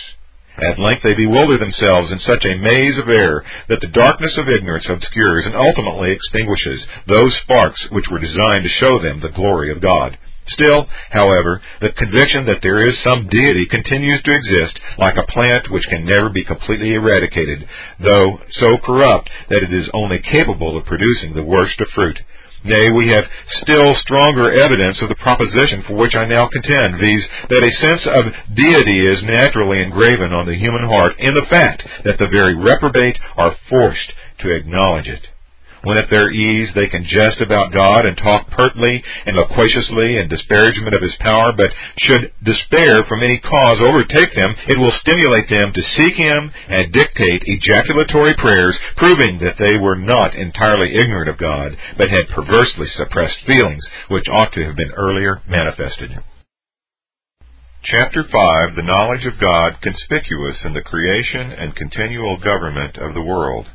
[0.57, 4.49] At length they bewilder themselves in such a maze of error that the darkness of
[4.49, 9.71] ignorance obscures and ultimately extinguishes those sparks which were designed to show them the glory
[9.71, 10.17] of God.
[10.47, 15.71] Still, however, the conviction that there is some deity continues to exist like a plant
[15.71, 17.67] which can never be completely eradicated,
[17.99, 22.19] though so corrupt that it is only capable of producing the worst of fruit.
[22.65, 23.25] Nay, we have
[23.61, 28.07] still stronger evidence of the proposition for which I now contend, viz., that a sense
[28.07, 32.55] of deity is naturally engraven on the human heart in the fact that the very
[32.55, 35.27] reprobate are forced to acknowledge it.
[35.83, 40.29] When at their ease, they can jest about God and talk pertly and loquaciously in
[40.29, 45.49] disparagement of His power, but should despair from any cause overtake them, it will stimulate
[45.49, 51.29] them to seek Him and dictate ejaculatory prayers, proving that they were not entirely ignorant
[51.29, 56.11] of God, but had perversely suppressed feelings which ought to have been earlier manifested.
[57.83, 63.21] Chapter 5 The Knowledge of God Conspicuous in the Creation and Continual Government of the
[63.21, 63.67] World.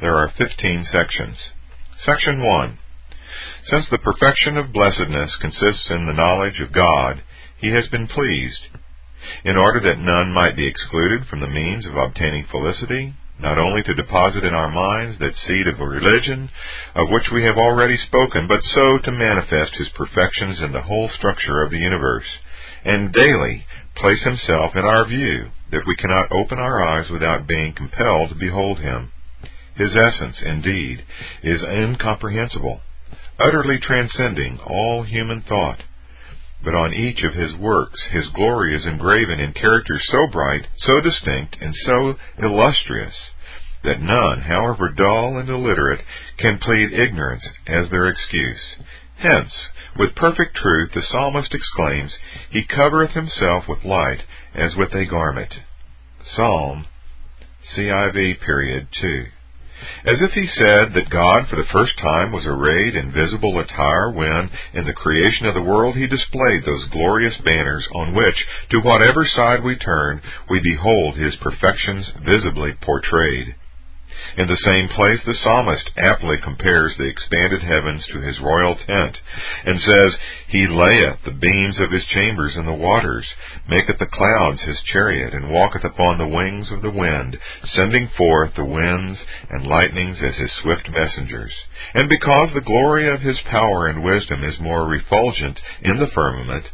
[0.00, 1.36] There are 15 sections.
[2.06, 2.78] Section 1.
[3.66, 7.20] Since the perfection of blessedness consists in the knowledge of God,
[7.60, 8.60] he has been pleased,
[9.44, 13.82] in order that none might be excluded from the means of obtaining felicity, not only
[13.82, 16.48] to deposit in our minds that seed of religion
[16.94, 21.10] of which we have already spoken, but so to manifest his perfections in the whole
[21.18, 22.38] structure of the universe,
[22.84, 27.74] and daily place himself in our view, that we cannot open our eyes without being
[27.74, 29.10] compelled to behold him.
[29.78, 31.04] His essence, indeed,
[31.44, 32.80] is incomprehensible,
[33.38, 35.84] utterly transcending all human thought.
[36.64, 41.00] But on each of his works his glory is engraven in characters so bright, so
[41.00, 43.14] distinct, and so illustrious,
[43.84, 46.04] that none, however dull and illiterate,
[46.38, 48.78] can plead ignorance as their excuse.
[49.18, 49.52] Hence,
[49.96, 52.12] with perfect truth, the psalmist exclaims,
[52.50, 54.22] He covereth himself with light
[54.54, 55.54] as with a garment.
[56.34, 56.86] Psalm,
[57.76, 59.26] CIV period 2.
[60.04, 64.10] As if he said that God for the first time was arrayed in visible attire
[64.10, 68.80] when, in the creation of the world, he displayed those glorious banners on which, to
[68.80, 73.54] whatever side we turn, we behold his perfections visibly portrayed.
[74.36, 79.18] In the same place, the psalmist aptly compares the expanded heavens to his royal tent,
[79.64, 80.16] and says,
[80.48, 83.26] He layeth the beams of his chambers in the waters,
[83.68, 87.38] maketh the clouds his chariot, and walketh upon the wings of the wind,
[87.74, 89.18] sending forth the winds
[89.50, 91.52] and lightnings as his swift messengers.
[91.94, 96.66] And because the glory of his power and wisdom is more refulgent in the firmament,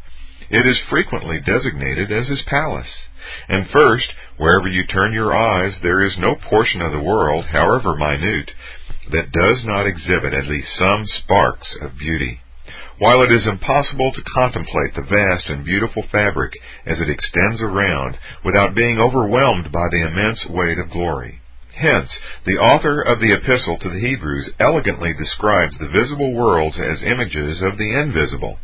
[0.50, 3.08] it is frequently designated as his palace.
[3.48, 7.94] And first, wherever you turn your eyes, there is no portion of the world, however
[7.96, 8.50] minute,
[9.10, 12.40] that does not exhibit at least some sparks of beauty.
[12.98, 16.52] While it is impossible to contemplate the vast and beautiful fabric
[16.86, 21.40] as it extends around without being overwhelmed by the immense weight of glory.
[21.74, 22.08] Hence,
[22.46, 27.60] the author of the epistle to the Hebrews elegantly describes the visible worlds as images
[27.62, 28.60] of the invisible.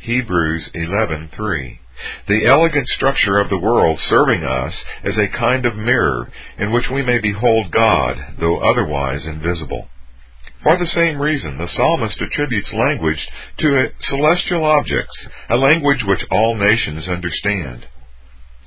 [0.00, 1.78] Hebrews 11:3.
[2.26, 4.74] The elegant structure of the world serving us
[5.04, 9.88] as a kind of mirror in which we may behold God, though otherwise invisible.
[10.62, 13.28] For the same reason, the psalmist attributes language
[13.58, 17.86] to celestial objects, a language which all nations understand.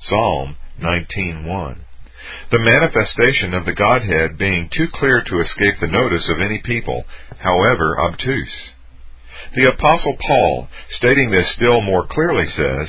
[0.00, 1.80] Psalm 19:1.
[2.50, 7.06] The manifestation of the Godhead being too clear to escape the notice of any people,
[7.38, 8.72] however obtuse.
[9.54, 12.88] The Apostle Paul, stating this still more clearly, says,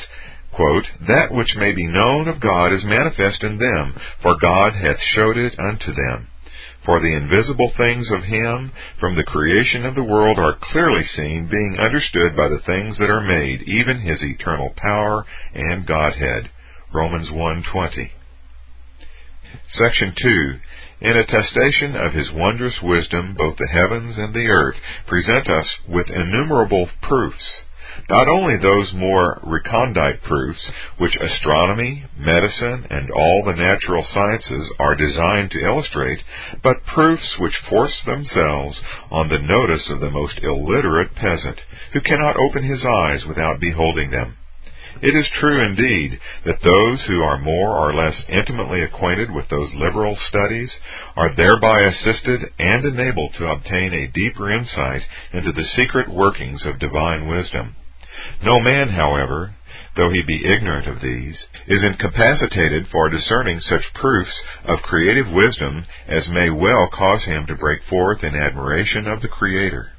[0.57, 4.97] quote, That which may be known of God is manifest in them, for God hath
[5.13, 6.27] showed it unto them.
[6.83, 11.47] For the invisible things of him from the creation of the world are clearly seen,
[11.47, 16.49] being understood by the things that are made, even his eternal power and Godhead.
[16.93, 18.11] Romans 1:20.
[19.77, 20.59] Section 2.
[21.01, 26.09] In attestation of his wondrous wisdom, both the heavens and the earth present us with
[26.09, 27.63] innumerable proofs
[28.09, 30.59] not only those more recondite proofs
[30.97, 36.19] which astronomy, medicine, and all the natural sciences are designed to illustrate,
[36.63, 38.77] but proofs which force themselves
[39.11, 41.59] on the notice of the most illiterate peasant,
[41.93, 44.37] who cannot open his eyes without beholding them.
[45.01, 49.71] It is true indeed that those who are more or less intimately acquainted with those
[49.75, 50.71] liberal studies
[51.15, 56.79] are thereby assisted and enabled to obtain a deeper insight into the secret workings of
[56.79, 57.75] divine wisdom.
[58.43, 59.55] No man, however,
[59.95, 61.37] though he be ignorant of these,
[61.67, 64.33] is incapacitated for discerning such proofs
[64.65, 69.27] of creative wisdom as may well cause him to break forth in admiration of the
[69.27, 69.91] Creator.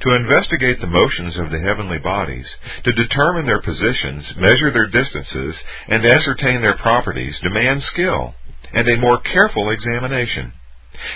[0.00, 2.46] To investigate the motions of the heavenly bodies,
[2.82, 5.54] to determine their positions, measure their distances,
[5.86, 8.34] and ascertain their properties demands skill,
[8.74, 10.52] and a more careful examination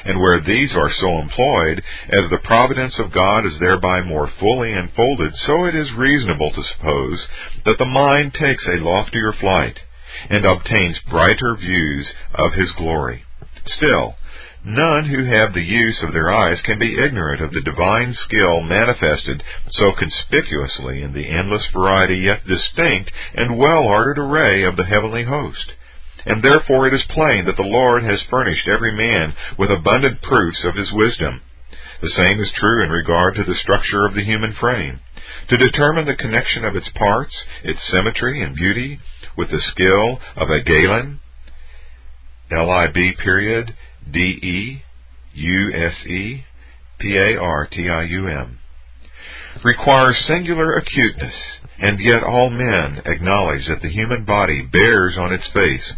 [0.04, 4.72] and where these are so employed, as the providence of God is thereby more fully
[4.72, 7.26] enfolded, so it is reasonable to suppose
[7.64, 9.78] that the mind takes a loftier flight,
[10.28, 13.24] and obtains brighter views of His glory.
[13.64, 14.16] Still,
[14.64, 18.60] none who have the use of their eyes can be ignorant of the divine skill
[18.60, 25.24] manifested so conspicuously in the endless variety yet distinct and well-ordered array of the heavenly
[25.24, 25.72] host
[26.26, 30.64] and therefore it is plain that the Lord has furnished every man with abundant proofs
[30.64, 31.40] of his wisdom.
[32.00, 35.00] The same is true in regard to the structure of the human frame.
[35.50, 38.98] To determine the connection of its parts, its symmetry and beauty,
[39.36, 41.20] with the skill of a Galen,
[42.50, 43.74] L-I-B period,
[44.10, 44.84] D-E-U-S-E,
[46.98, 48.58] P-A-R-T-I-U-M,
[49.64, 51.34] requires singular acuteness,
[51.78, 55.92] and yet all men acknowledge that the human body bears on its face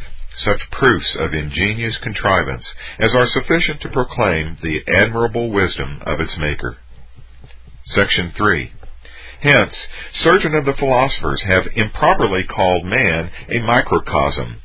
[0.44, 2.64] such proofs of ingenious contrivance
[2.98, 6.76] as are sufficient to proclaim the admirable wisdom of its maker.
[7.94, 8.72] Section 3.
[9.40, 9.74] Hence,
[10.22, 14.62] certain of the philosophers have improperly called man a microcosm,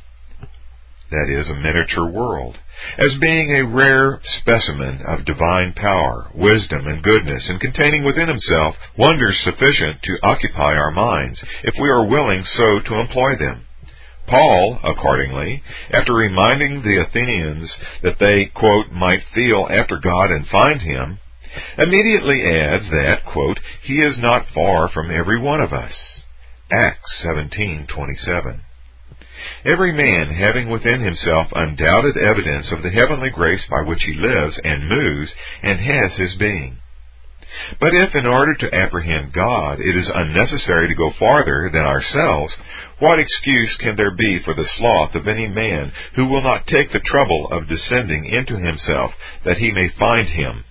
[1.11, 2.55] that is, a miniature world,
[2.97, 8.75] as being a rare specimen of divine power, wisdom, and goodness, and containing within himself
[8.97, 13.65] wonders sufficient to occupy our minds, if we are willing so to employ them.
[14.29, 17.69] Paul, accordingly, after reminding the Athenians
[18.03, 21.19] that they, quote, might feel after God and find him,
[21.77, 25.93] immediately adds that, quote, he is not far from every one of us.
[26.71, 28.61] Acts 17:27.
[29.65, 34.59] Every man having within himself undoubted evidence of the heavenly grace by which he lives
[34.63, 36.77] and moves and has his being.
[37.79, 42.55] But if in order to apprehend God it is unnecessary to go farther than ourselves,
[42.99, 46.91] what excuse can there be for the sloth of any man who will not take
[46.91, 49.11] the trouble of descending into himself
[49.45, 50.63] that he may find him?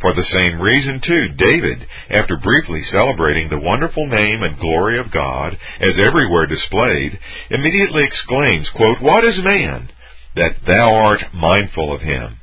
[0.00, 5.12] For the same reason, too, David, after briefly celebrating the wonderful name and glory of
[5.12, 7.18] God, as everywhere displayed,
[7.50, 9.88] immediately exclaims, quote, What is man,
[10.34, 12.38] that thou art mindful of him?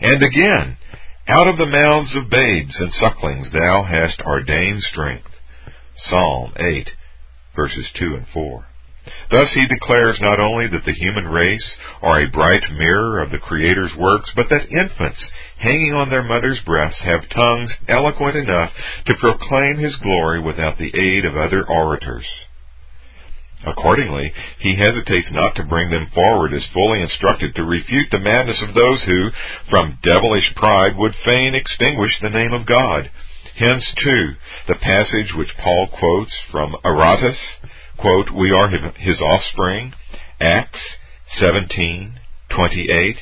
[0.00, 0.78] And again,
[1.28, 5.28] out of the mouths of babes and sucklings thou hast ordained strength.
[6.08, 6.90] Psalm 8,
[7.58, 8.66] verses 2 and 4.
[9.32, 11.64] Thus he declares not only that the human race
[12.02, 15.18] are a bright mirror of the Creator's works, but that infants
[15.58, 18.70] hanging on their mother's breasts have tongues eloquent enough
[19.06, 22.26] to proclaim his glory without the aid of other orators.
[23.66, 28.62] Accordingly, he hesitates not to bring them forward as fully instructed to refute the madness
[28.62, 29.30] of those who,
[29.68, 33.10] from devilish pride, would fain extinguish the name of God.
[33.58, 34.34] Hence, too,
[34.68, 37.36] the passage which Paul quotes from Aratus,
[37.96, 39.94] quote, we are his offspring,
[40.40, 40.78] Acts
[41.40, 43.16] 17:28,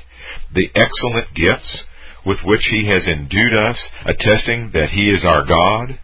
[0.53, 1.85] the excellent gifts
[2.27, 5.99] with which he has endued us, attesting that he is our God.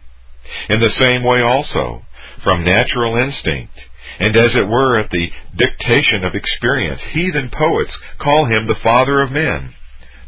[0.67, 2.03] In the same way also,
[2.43, 3.73] from natural instinct,
[4.19, 9.21] and as it were at the dictation of experience, heathen poets call him the father
[9.21, 9.75] of men.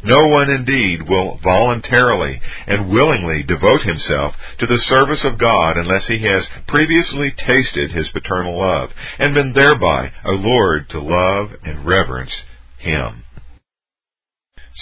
[0.05, 6.05] No one indeed will voluntarily and willingly devote himself to the service of God unless
[6.07, 12.31] he has previously tasted his paternal love and been thereby allured to love and reverence
[12.77, 13.23] him.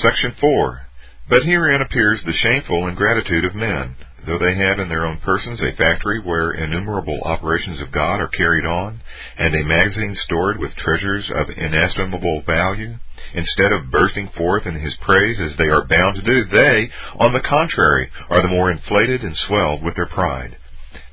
[0.02, 0.82] Section 4.
[1.30, 3.96] But herein appears the shameful ingratitude of men,
[4.26, 8.28] though they have in their own persons a factory where innumerable operations of God are
[8.28, 9.00] carried on,
[9.38, 12.96] and a magazine stored with treasures of inestimable value,
[13.34, 17.34] instead of bursting forth in his praise as they are bound to do, they, on
[17.34, 20.58] the contrary, are the more inflated and swelled with their pride.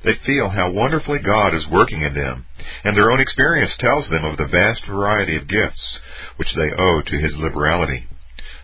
[0.03, 2.45] They feel how wonderfully God is working in them,
[2.83, 5.99] and their own experience tells them of the vast variety of gifts
[6.37, 8.07] which they owe to his liberality.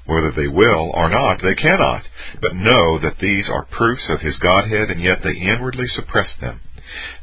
[0.06, 2.04] Whether they will or not, they cannot,
[2.42, 6.62] but know that these are proofs of his Godhead, and yet they inwardly suppress them.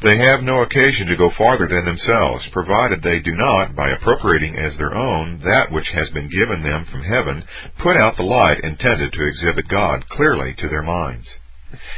[0.03, 4.57] They have no occasion to go farther than themselves, provided they do not, by appropriating
[4.57, 7.45] as their own that which has been given them from heaven,
[7.79, 11.29] put out the light intended to exhibit God clearly to their minds.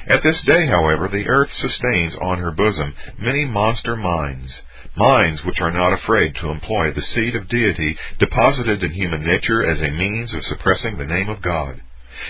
[0.06, 4.62] At this day, however, the earth sustains on her bosom many monster minds,
[4.96, 9.68] minds which are not afraid to employ the seed of deity deposited in human nature
[9.68, 11.80] as a means of suppressing the name of God.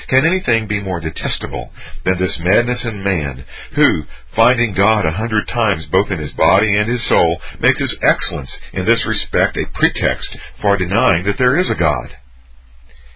[0.08, 1.72] Can anything be more detestable
[2.04, 6.76] than this madness in man, who, finding God a hundred times both in his body
[6.76, 11.58] and his soul, makes his excellence in this respect a pretext for denying that there
[11.58, 12.16] is a God?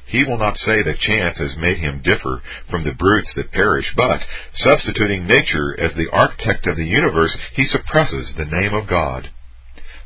[0.07, 3.87] He will not say that chance has made him differ from the brutes that perish,
[3.95, 4.21] but,
[4.55, 9.31] substituting nature as the architect of the universe, he suppresses the name of God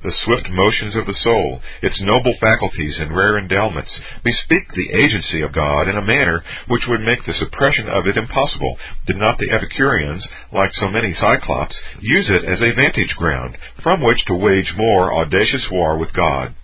[0.05, 3.90] the swift motions of the soul, its noble faculties and rare endowments,
[4.22, 8.18] bespeak the agency of God in a manner which would make the suppression of it
[8.18, 8.76] impossible,
[9.07, 14.02] did not the Epicureans, like so many Cyclops, use it as a vantage ground from
[14.02, 16.55] which to wage more audacious war with God.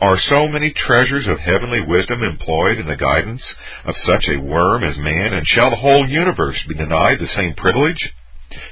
[0.00, 3.42] Are so many treasures of heavenly wisdom employed in the guidance
[3.84, 7.54] of such a worm as man, and shall the whole universe be denied the same
[7.54, 8.12] privilege?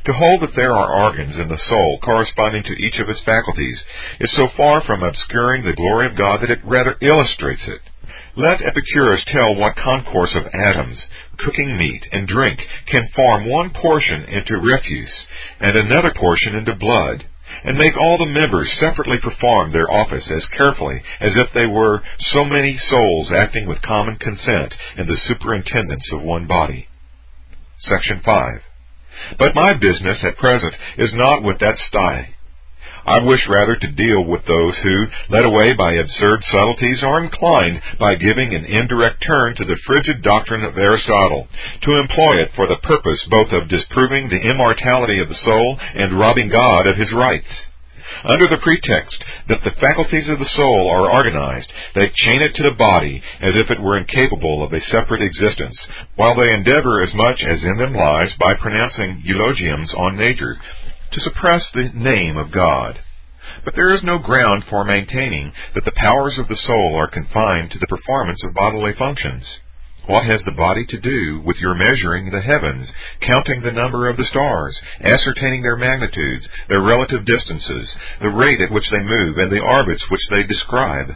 [0.07, 3.83] To hold that there are organs in the soul corresponding to each of its faculties
[4.21, 7.81] is so far from obscuring the glory of God that it rather illustrates it.
[8.37, 10.99] Let Epicurus tell what concourse of atoms,
[11.39, 15.27] cooking meat and drink, can form one portion into refuse,
[15.61, 17.25] and another portion into blood,
[17.65, 22.03] and make all the members separately perform their office as carefully as if they were
[22.33, 26.89] so many souls acting with common consent in the superintendence of one body.
[27.81, 28.63] Section 5.
[29.39, 32.35] But my business at present is not with that sty.
[33.05, 37.83] I wish rather to deal with those who, led away by absurd subtleties, are inclined,
[37.99, 41.49] by giving an indirect turn to the frigid doctrine of Aristotle,
[41.83, 46.19] to employ it for the purpose both of disproving the immortality of the soul and
[46.19, 47.49] robbing God of his rights.
[48.25, 52.63] Under the pretext that the faculties of the soul are organized, they chain it to
[52.63, 55.77] the body as if it were incapable of a separate existence,
[56.17, 60.59] while they endeavor as much as in them lies, by pronouncing eulogiums on nature,
[61.13, 62.99] to suppress the name of God.
[63.65, 67.71] But there is no ground for maintaining that the powers of the soul are confined
[67.73, 69.45] to the performance of bodily functions.
[70.07, 72.91] What has the body to do with your measuring the heavens,
[73.21, 77.89] counting the number of the stars, ascertaining their magnitudes, their relative distances,
[78.21, 81.15] the rate at which they move, and the orbits which they describe?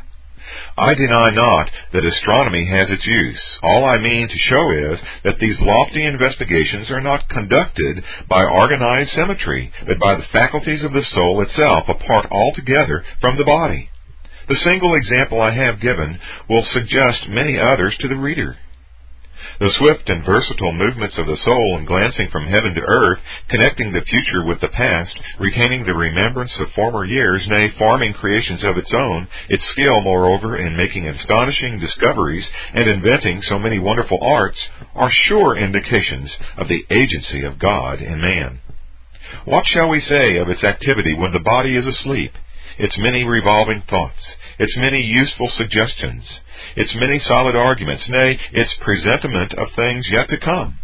[0.79, 3.41] I deny not that astronomy has its use.
[3.61, 9.11] All I mean to show is that these lofty investigations are not conducted by organized
[9.11, 13.91] symmetry, but by the faculties of the soul itself apart altogether from the body.
[14.49, 18.57] The single example I have given will suggest many others to the reader.
[19.59, 23.19] The swift and versatile movements of the soul in glancing from heaven to earth,
[23.49, 28.63] connecting the future with the past, retaining the remembrance of former years, nay, forming creations
[28.65, 34.19] of its own, its skill, moreover, in making astonishing discoveries and inventing so many wonderful
[34.23, 34.59] arts,
[34.95, 38.61] are sure indications of the agency of God in man.
[39.45, 42.33] What shall we say of its activity when the body is asleep?
[42.79, 46.25] its many revolving thoughts, its many useful suggestions,
[46.77, 50.79] its many solid arguments, nay, its presentiment of things yet to come.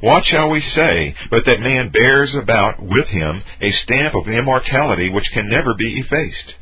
[0.00, 5.08] What shall we say but that man bears about with him a stamp of immortality
[5.08, 6.54] which can never be effaced?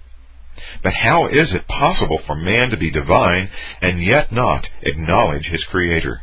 [0.82, 3.50] But how is it possible for man to be divine
[3.82, 6.22] and yet not acknowledge his Creator?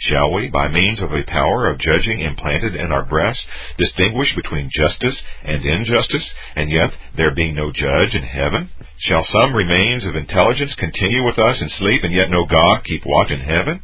[0.00, 3.44] Shall we, by means of a power of judging implanted in our breasts,
[3.76, 6.24] distinguish between justice and injustice,
[6.56, 8.70] and yet there being no judge in heaven?
[8.98, 13.04] Shall some remains of intelligence continue with us in sleep, and yet no God keep
[13.04, 13.82] watch in heaven?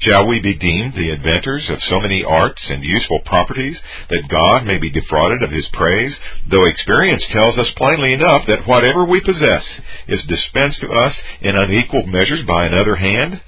[0.00, 3.76] Shall we be deemed the inventors of so many arts and useful properties
[4.08, 6.16] that God may be defrauded of his praise,
[6.50, 9.64] though experience tells us plainly enough that whatever we possess
[10.06, 13.42] is dispensed to us in unequal measures by another hand?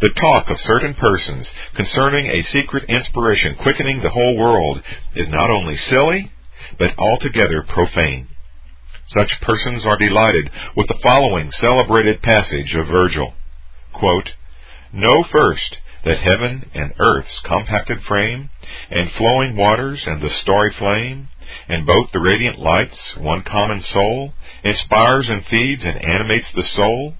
[0.00, 4.82] The talk of certain persons concerning a secret inspiration quickening the whole world
[5.14, 6.30] is not only silly,
[6.78, 8.28] but altogether profane.
[9.08, 13.34] Such persons are delighted with the following celebrated passage of Virgil.
[13.92, 14.30] Quote,
[14.92, 18.50] Know first that heaven and earth's compacted frame,
[18.90, 21.28] and flowing waters and the starry flame,
[21.68, 27.14] and both the radiant lights, one common soul, inspires and feeds and animates the soul,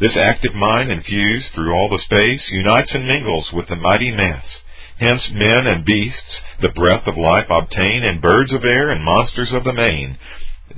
[0.00, 4.44] this active mind infused through all the space unites and mingles with the mighty mass.
[4.98, 9.52] Hence men and beasts the breath of life obtain, and birds of air and monsters
[9.52, 10.18] of the main.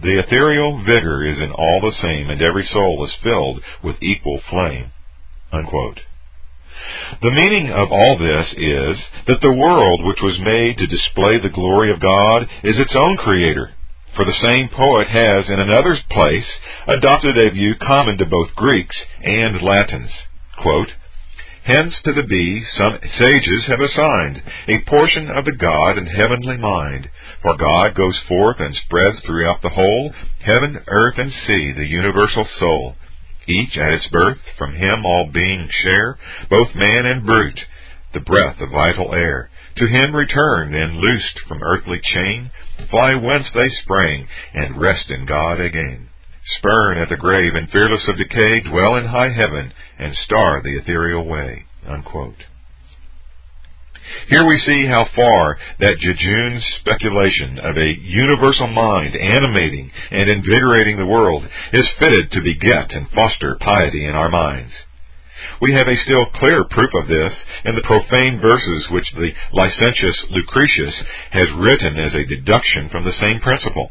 [0.01, 4.41] The ethereal vigor is in all the same, and every soul is filled with equal
[4.49, 4.93] flame.
[5.53, 6.01] Unquote.
[7.21, 11.55] The meaning of all this is that the world which was made to display the
[11.55, 13.71] glory of God is its own creator,
[14.15, 16.47] for the same poet has, in another place,
[16.87, 20.11] adopted a view common to both Greeks and Latins.
[20.61, 20.93] Quote,
[21.65, 26.57] Hence to the bee some sages have assigned a portion of the God and heavenly
[26.57, 27.09] mind.
[27.41, 32.47] For God goes forth and spreads throughout the whole, heaven, earth, and sea, the universal
[32.59, 32.97] soul.
[33.47, 36.19] Each at its birth, from him all beings share,
[36.51, 37.61] both man and brute,
[38.13, 39.49] the breath of vital air.
[39.77, 42.51] To him return, and loosed from earthly chain,
[42.89, 46.09] fly whence they sprang, and rest in God again.
[46.59, 50.77] Spurn at the grave, and fearless of decay, dwell in high heaven, and star the
[50.77, 51.65] ethereal way.
[51.87, 52.45] Unquote.
[54.29, 60.97] Here we see how far that jejune speculation of a universal mind animating and invigorating
[60.97, 64.73] the world is fitted to beget and foster piety in our minds.
[65.61, 67.33] We have a still clearer proof of this
[67.65, 70.95] in the profane verses which the licentious Lucretius
[71.31, 73.91] has written as a deduction from the same principle.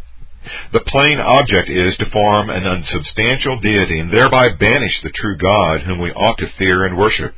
[0.73, 5.81] The plain object is to form an unsubstantial deity and thereby banish the true God
[5.81, 7.35] whom we ought to fear and worship.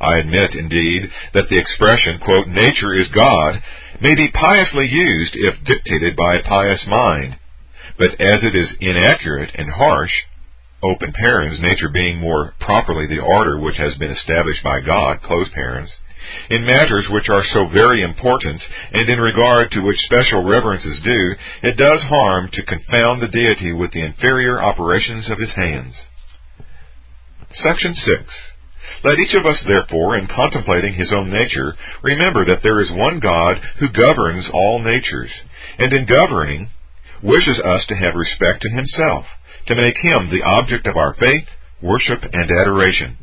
[0.00, 3.62] I admit, indeed, that the expression, quote, nature is God,
[4.00, 7.38] may be piously used if dictated by a pious mind.
[7.98, 10.12] But as it is inaccurate and harsh,
[10.82, 15.48] open parens, nature being more properly the order which has been established by God, close
[15.54, 15.90] parens,
[16.48, 18.62] in matters which are so very important,
[18.92, 23.28] and in regard to which special reverence is due, it does harm to confound the
[23.28, 25.94] deity with the inferior operations of his hands.
[27.62, 28.22] Section 6.
[29.04, 33.20] Let each of us, therefore, in contemplating his own nature, remember that there is one
[33.20, 35.30] God who governs all natures,
[35.78, 36.70] and in governing,
[37.22, 39.26] wishes us to have respect to himself
[39.66, 41.46] to make him the object of our faith,
[41.82, 43.16] worship, and adoration.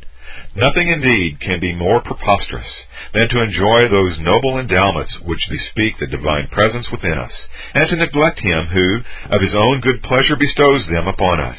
[0.54, 2.66] Nothing indeed can be more preposterous
[3.12, 7.32] than to enjoy those noble endowments which bespeak the divine presence within us,
[7.74, 11.58] and to neglect him who, of his own good pleasure, bestows them upon us.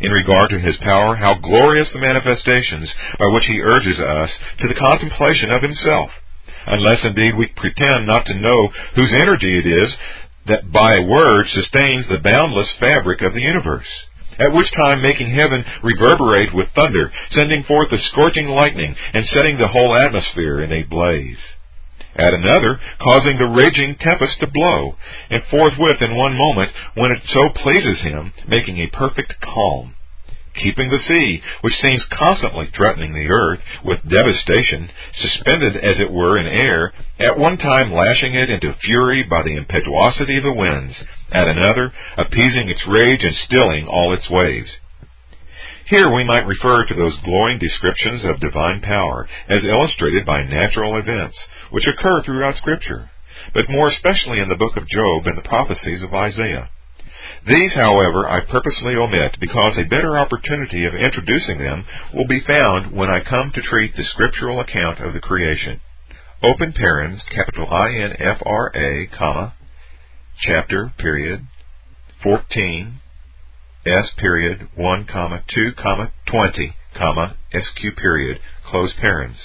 [0.00, 4.30] In regard to his power, how glorious the manifestations by which he urges us
[4.60, 6.10] to the contemplation of himself,
[6.66, 9.96] unless indeed we pretend not to know whose energy it is
[10.46, 13.86] that by a word sustains the boundless fabric of the universe,
[14.38, 19.58] at which time making heaven reverberate with thunder, sending forth the scorching lightning, and setting
[19.58, 21.38] the whole atmosphere in a blaze.
[22.14, 24.96] At another, causing the raging tempest to blow,
[25.30, 29.94] and forthwith in one moment, when it so pleases him, making a perfect calm
[30.54, 36.38] keeping the sea, which seems constantly threatening the earth with devastation, suspended as it were
[36.38, 40.94] in air, at one time lashing it into fury by the impetuosity of the winds,
[41.30, 44.70] at another appeasing its rage and stilling all its waves.
[45.86, 50.96] Here we might refer to those glowing descriptions of divine power, as illustrated by natural
[50.96, 51.36] events,
[51.70, 53.10] which occur throughout Scripture,
[53.52, 56.70] but more especially in the book of Job and the prophecies of Isaiah.
[57.46, 61.84] These, however, I purposely omit because a better opportunity of introducing them
[62.14, 65.80] will be found when I come to treat the scriptural account of the creation.
[66.40, 69.54] Open parens, capital I-N-F-R-A, comma,
[70.40, 71.46] chapter, period,
[72.22, 73.00] 14,
[73.86, 78.38] S period, 1, comma, 2, comma, 20, comma, SQ period,
[78.70, 79.38] close parens.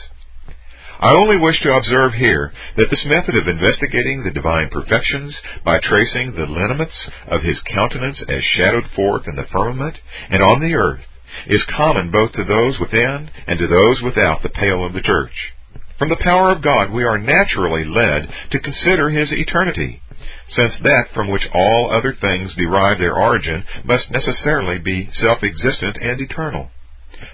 [0.99, 5.79] I only wish to observe here that this method of investigating the divine perfections by
[5.79, 6.95] tracing the lineaments
[7.27, 9.97] of his countenance as shadowed forth in the firmament
[10.29, 11.01] and on the earth
[11.45, 15.53] is common both to those within and to those without the pale of the church.
[15.99, 20.01] From the power of God we are naturally led to consider His eternity,
[20.49, 26.21] since that from which all other things derive their origin must necessarily be self-existent and
[26.21, 26.71] eternal.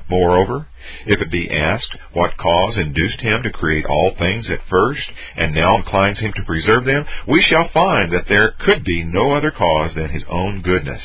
[0.09, 0.67] Moreover,
[1.05, 5.53] if it be asked what cause induced him to create all things at first, and
[5.53, 9.51] now inclines him to preserve them, we shall find that there could be no other
[9.51, 11.01] cause than his own goodness.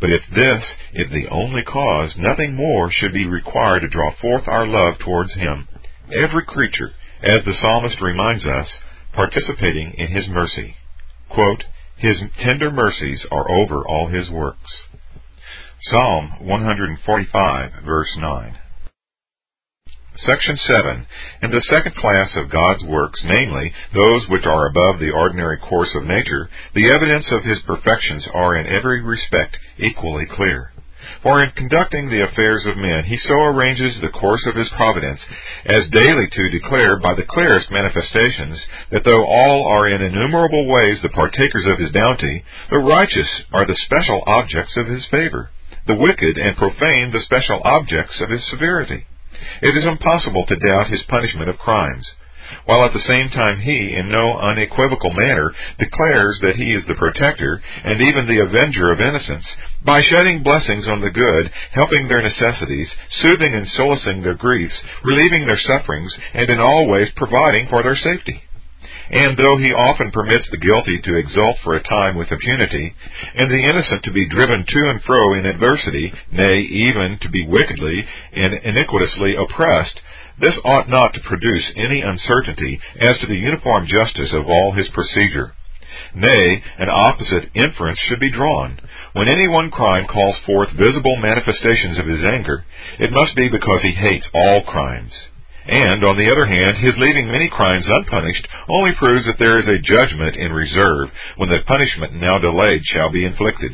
[0.00, 4.46] But if this is the only cause, nothing more should be required to draw forth
[4.46, 5.68] our love towards him.
[6.12, 6.92] Every creature,
[7.22, 8.68] as the psalmist reminds us,
[9.12, 10.76] participating in his mercy.
[11.30, 11.64] Quote,
[11.96, 14.70] his tender mercies are over all his works.
[15.88, 18.58] Psalm 145, verse 9.
[20.16, 21.06] Section 7.
[21.42, 25.94] In the second class of God's works, namely, those which are above the ordinary course
[25.94, 30.72] of nature, the evidence of His perfections are in every respect equally clear.
[31.22, 35.20] For in conducting the affairs of men, He so arranges the course of His providence
[35.66, 38.58] as daily to declare by the clearest manifestations
[38.90, 43.66] that though all are in innumerable ways the partakers of His bounty, the righteous are
[43.66, 45.50] the special objects of His favor
[45.86, 49.06] the wicked and profane the special objects of his severity.
[49.62, 52.06] It is impossible to doubt his punishment of crimes,
[52.64, 56.94] while at the same time he, in no unequivocal manner, declares that he is the
[56.94, 59.44] protector and even the avenger of innocence,
[59.84, 62.88] by shedding blessings on the good, helping their necessities,
[63.20, 64.74] soothing and solacing their griefs,
[65.04, 68.42] relieving their sufferings, and in all ways providing for their safety.
[69.10, 72.94] And though he often permits the guilty to exult for a time with impunity,
[73.34, 77.46] and the innocent to be driven to and fro in adversity, nay, even to be
[77.46, 80.00] wickedly and iniquitously oppressed,
[80.40, 84.88] this ought not to produce any uncertainty as to the uniform justice of all his
[84.88, 85.52] procedure.
[86.14, 88.78] Nay, an opposite inference should be drawn.
[89.12, 92.64] When any one crime calls forth visible manifestations of his anger,
[92.98, 95.12] it must be because he hates all crimes.
[95.68, 99.66] And, on the other hand, his leaving many crimes unpunished only proves that there is
[99.66, 103.72] a judgment in reserve when the punishment now delayed shall be inflicted.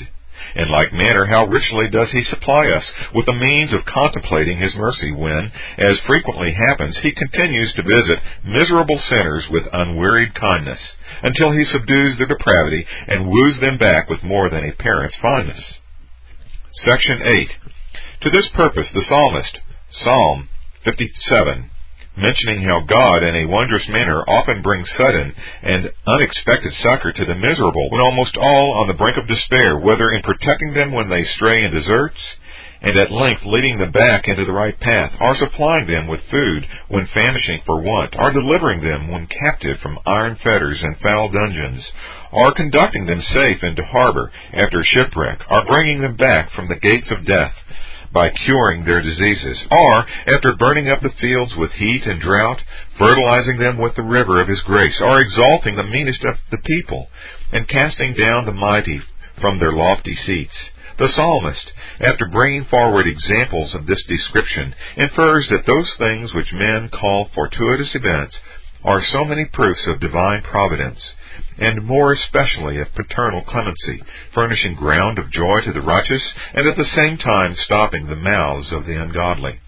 [0.56, 2.84] In like manner, how richly does he supply us
[3.14, 8.18] with the means of contemplating his mercy when, as frequently happens, he continues to visit
[8.44, 10.80] miserable sinners with unwearied kindness,
[11.22, 15.62] until he subdues their depravity and woos them back with more than a parent's fondness.
[16.84, 17.48] Section 8.
[18.22, 19.58] To this purpose the psalmist,
[20.02, 20.48] Psalm
[20.84, 21.70] 57,
[22.16, 27.34] mentioning how God, in a wondrous manner, often brings sudden and unexpected succor to the
[27.34, 31.24] miserable, when almost all on the brink of despair, whether in protecting them when they
[31.36, 32.18] stray in deserts,
[32.82, 36.66] and at length leading them back into the right path, or supplying them with food
[36.88, 41.84] when famishing for want, or delivering them when captive from iron fetters and foul dungeons,
[42.32, 47.10] or conducting them safe into harbor after shipwreck, or bringing them back from the gates
[47.10, 47.54] of death,
[48.12, 52.60] by curing their diseases, or, after burning up the fields with heat and drought,
[52.98, 57.08] fertilizing them with the river of His grace, or exalting the meanest of the people,
[57.52, 59.00] and casting down the mighty
[59.40, 60.54] from their lofty seats.
[60.98, 66.90] The psalmist, after bringing forward examples of this description, infers that those things which men
[66.90, 68.36] call fortuitous events
[68.84, 71.00] are so many proofs of divine providence,
[71.58, 74.02] and more especially of paternal clemency,
[74.34, 76.22] furnishing ground of joy to the righteous,
[76.54, 79.60] and at the same time stopping the mouths of the ungodly.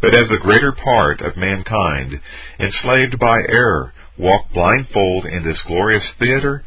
[0.00, 2.20] But as the greater part of mankind,
[2.58, 6.64] enslaved by error, walk blindfold in this glorious theater,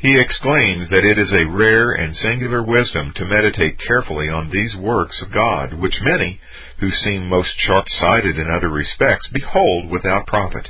[0.00, 4.74] he exclaims that it is a rare and singular wisdom to meditate carefully on these
[4.76, 6.40] works of God, which many,
[6.80, 10.68] who seem most sharp-sighted in other respects, behold without profit.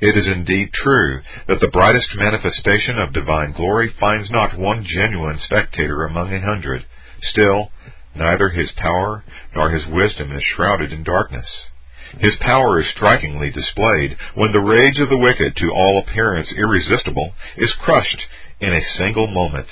[0.00, 5.38] It is indeed true that the brightest manifestation of divine glory finds not one genuine
[5.38, 6.84] spectator among a hundred.
[7.22, 7.70] Still,
[8.14, 9.24] neither his power
[9.54, 11.48] nor his wisdom is shrouded in darkness.
[12.18, 17.34] His power is strikingly displayed when the rage of the wicked, to all appearance irresistible,
[17.56, 18.26] is crushed
[18.60, 19.68] in a single moment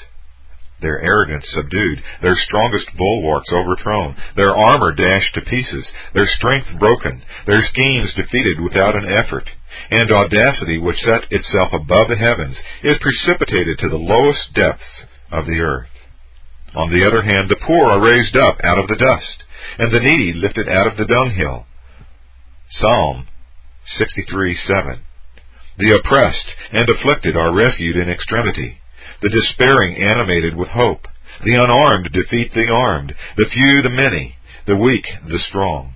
[0.80, 7.22] their arrogance subdued, their strongest bulwarks overthrown, their armor dashed to pieces, their strength broken,
[7.46, 9.48] their schemes defeated without an effort,
[9.90, 15.46] and audacity which set itself above the heavens is precipitated to the lowest depths of
[15.46, 15.88] the earth.
[16.74, 19.44] On the other hand, the poor are raised up out of the dust,
[19.78, 21.66] and the needy lifted out of the dunghill.
[22.70, 23.26] Psalm
[23.98, 24.98] 63:7.
[25.78, 28.80] The oppressed and afflicted are rescued in extremity
[29.22, 31.06] the despairing animated with hope.
[31.44, 34.36] The unarmed defeat the armed, the few the many,
[34.66, 35.94] the weak the strong.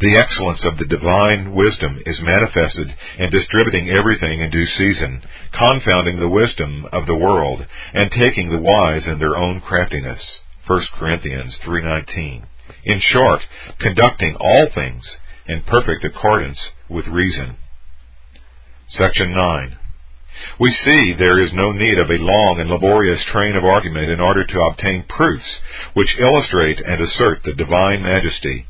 [0.00, 5.22] The excellence of the divine wisdom is manifested in distributing everything in due season,
[5.52, 10.20] confounding the wisdom of the world, and taking the wise in their own craftiness.
[10.66, 12.44] 1 Corinthians 3.19
[12.84, 13.40] In short,
[13.80, 15.04] conducting all things
[15.46, 16.58] in perfect accordance
[16.88, 17.56] with reason.
[18.90, 19.77] Section 9.
[20.60, 24.20] We see there is no need of a long and laborious train of argument in
[24.20, 25.60] order to obtain proofs
[25.94, 28.66] which illustrate and assert the divine majesty.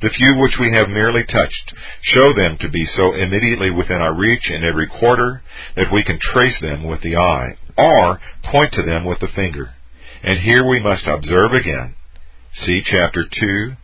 [0.00, 4.14] The few which we have merely touched show them to be so immediately within our
[4.14, 5.42] reach in every quarter
[5.76, 9.74] that we can trace them with the eye, or point to them with the finger.
[10.22, 11.94] And here we must observe again,
[12.66, 13.76] see chapter 2,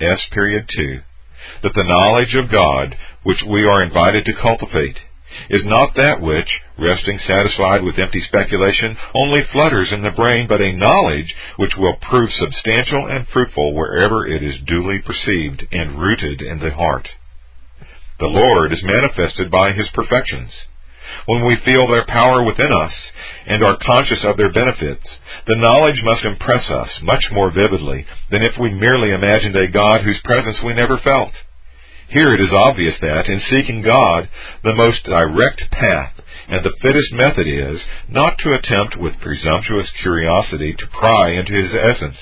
[0.00, 1.00] S period 2,
[1.62, 4.98] that the knowledge of God which we are invited to cultivate
[5.48, 10.60] is not that which, resting satisfied with empty speculation, only flutters in the brain, but
[10.60, 16.42] a knowledge which will prove substantial and fruitful wherever it is duly perceived and rooted
[16.42, 17.08] in the heart.
[18.18, 20.50] The Lord is manifested by His perfections.
[21.26, 22.92] When we feel their power within us
[23.46, 25.06] and are conscious of their benefits,
[25.46, 30.02] the knowledge must impress us much more vividly than if we merely imagined a God
[30.02, 31.32] whose presence we never felt.
[32.10, 34.28] Here it is obvious that, in seeking God,
[34.64, 36.12] the most direct path
[36.48, 41.70] and the fittest method is not to attempt with presumptuous curiosity to pry into His
[41.70, 42.18] essence,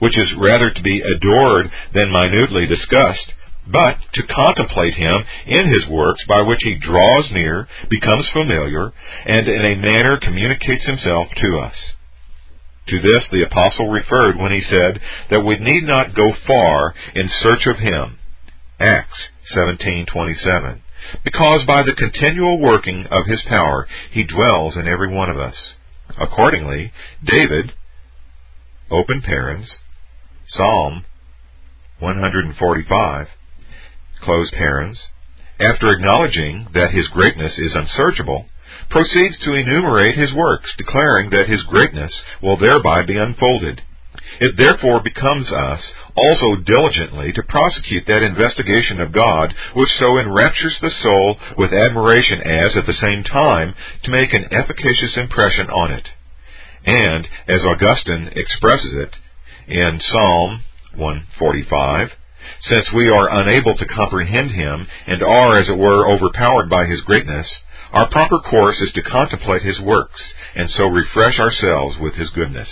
[0.00, 3.32] which is rather to be adored than minutely discussed,
[3.66, 8.92] but to contemplate Him in His works by which He draws near, becomes familiar,
[9.24, 11.76] and in a manner communicates Himself to us.
[12.88, 15.00] To this the Apostle referred when he said
[15.30, 18.18] that we need not go far in search of Him
[18.80, 20.80] Acts 17:27.
[21.22, 25.74] Because by the continual working of his power he dwells in every one of us.
[26.18, 27.72] Accordingly, David,
[28.90, 29.78] open parens
[30.48, 31.04] Psalm
[32.00, 33.28] 145,
[34.22, 34.98] close parens
[35.60, 38.46] after acknowledging that his greatness is unsearchable,
[38.90, 42.12] proceeds to enumerate his works, declaring that his greatness
[42.42, 43.80] will thereby be unfolded.
[44.40, 45.80] It therefore becomes us
[46.16, 52.40] also diligently to prosecute that investigation of God which so enraptures the soul with admiration
[52.40, 56.08] as, at the same time, to make an efficacious impression on it.
[56.86, 59.16] And, as Augustine expresses it
[59.68, 60.62] in Psalm
[60.96, 62.10] 145,
[62.68, 67.00] since we are unable to comprehend him and are, as it were, overpowered by his
[67.00, 67.50] greatness,
[67.92, 70.20] our proper course is to contemplate his works,
[70.54, 72.68] and so refresh ourselves with his goodness.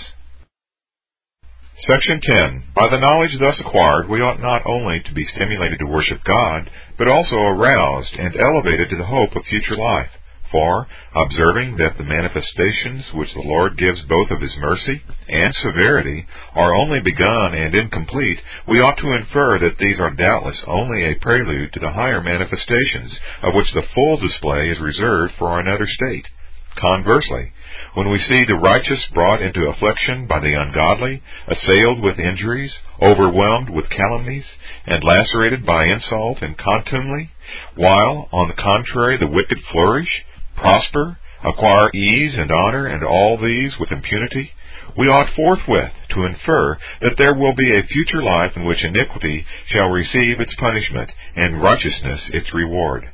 [1.88, 2.64] Section 10.
[2.76, 6.70] By the knowledge thus acquired, we ought not only to be stimulated to worship God,
[6.96, 10.10] but also aroused and elevated to the hope of future life.
[10.52, 16.24] For, observing that the manifestations which the Lord gives both of His mercy and severity
[16.54, 21.18] are only begun and incomplete, we ought to infer that these are doubtless only a
[21.18, 26.28] prelude to the higher manifestations, of which the full display is reserved for another state.
[26.76, 27.52] Conversely,
[27.94, 33.68] when we see the righteous brought into affliction by the ungodly, assailed with injuries, overwhelmed
[33.68, 34.46] with calumnies,
[34.86, 37.30] and lacerated by insult and contumely,
[37.74, 40.24] while, on the contrary, the wicked flourish,
[40.56, 44.52] prosper, acquire ease and honor, and all these with impunity,
[44.96, 49.44] we ought forthwith to infer that there will be a future life in which iniquity
[49.66, 53.10] shall receive its punishment, and righteousness its reward.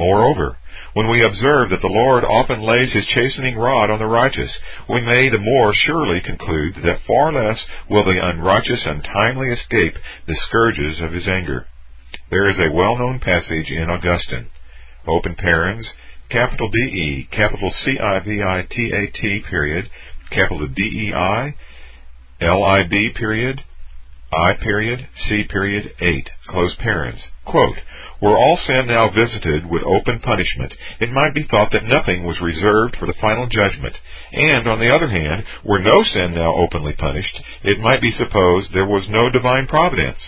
[0.00, 0.56] Moreover,
[0.94, 4.50] when we observe that the Lord often lays his chastening rod on the righteous,
[4.88, 7.58] we may the more surely conclude that far less
[7.90, 11.66] will the unrighteous untimely escape the scourges of his anger.
[12.30, 14.46] There is a well-known passage in Augustine,
[15.06, 15.86] open parens,
[16.30, 19.90] capital D-E, capital C-I-V-I-T-A-T, period,
[20.30, 21.54] capital D-E-I,
[22.40, 23.64] L-I-B, period,
[24.32, 27.20] I period, C period, 8, close parens.
[27.44, 27.76] Quote,
[28.20, 32.40] Were all sin now visited with open punishment, it might be thought that nothing was
[32.40, 33.96] reserved for the final judgment,
[34.32, 38.72] and, on the other hand, were no sin now openly punished, it might be supposed
[38.72, 40.18] there was no divine providence.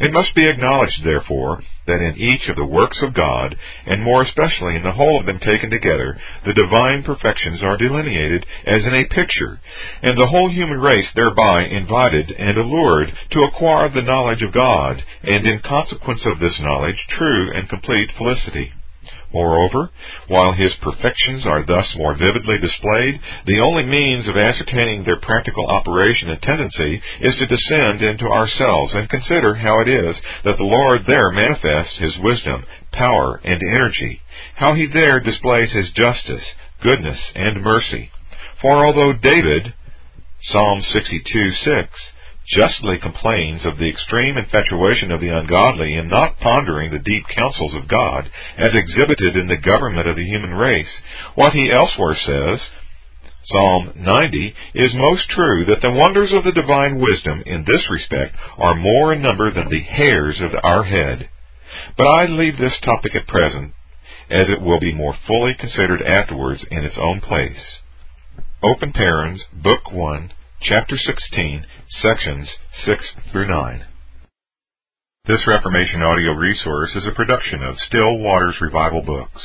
[0.00, 4.22] It must be acknowledged, therefore, that in each of the works of God, and more
[4.22, 8.94] especially in the whole of them taken together, the divine perfections are delineated as in
[8.94, 9.60] a picture,
[10.02, 15.04] and the whole human race thereby invited and allured to acquire the knowledge of God,
[15.22, 18.72] and in consequence of this knowledge, true and complete felicity.
[19.32, 19.90] Moreover,
[20.26, 25.66] while his perfections are thus more vividly displayed, the only means of ascertaining their practical
[25.66, 30.64] operation and tendency is to descend into ourselves and consider how it is that the
[30.64, 34.20] Lord there manifests his wisdom, power, and energy,
[34.56, 36.44] how he there displays his justice,
[36.82, 38.10] goodness, and mercy.
[38.60, 39.74] For although David,
[40.42, 41.88] Psalm 62 6,
[42.56, 47.74] justly complains of the extreme infatuation of the ungodly in not pondering the deep counsels
[47.74, 50.90] of God as exhibited in the government of the human race,
[51.34, 52.60] what he elsewhere says,
[53.44, 58.36] Psalm 90 is most true that the wonders of the divine wisdom in this respect
[58.58, 61.28] are more in number than the hairs of our head.
[61.96, 63.72] But I leave this topic at present,
[64.30, 67.80] as it will be more fully considered afterwards in its own place.
[68.62, 70.32] Open Parens, Book 1,
[70.62, 71.64] Chapter 16,
[72.02, 72.46] Sections
[72.84, 73.02] 6
[73.32, 73.86] through 9.
[75.26, 79.40] This Reformation audio resource is a production of Still Waters Revival Books.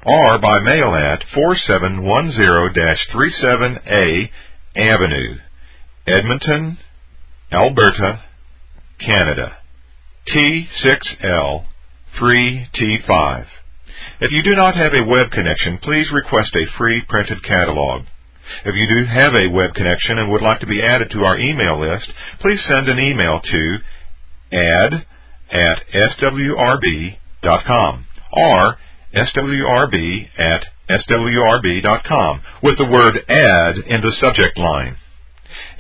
[0.07, 4.31] or by mail at 4710-37A
[4.77, 5.39] Avenue,
[6.07, 6.79] Edmonton,
[7.53, 8.23] Alberta,
[9.01, 9.57] Canada.
[10.29, 11.65] T6L
[12.19, 13.47] 3T5.
[14.21, 18.07] If you do not have a web connection, please request a free printed catalog.
[18.65, 21.39] If you do have a web connection and would like to be added to our
[21.39, 23.79] email list, please send an email to
[24.53, 25.07] add
[25.51, 25.83] at
[26.21, 27.15] swrb.com
[28.33, 28.77] or
[29.15, 34.97] swrb at swrb.com with the word add in the subject line.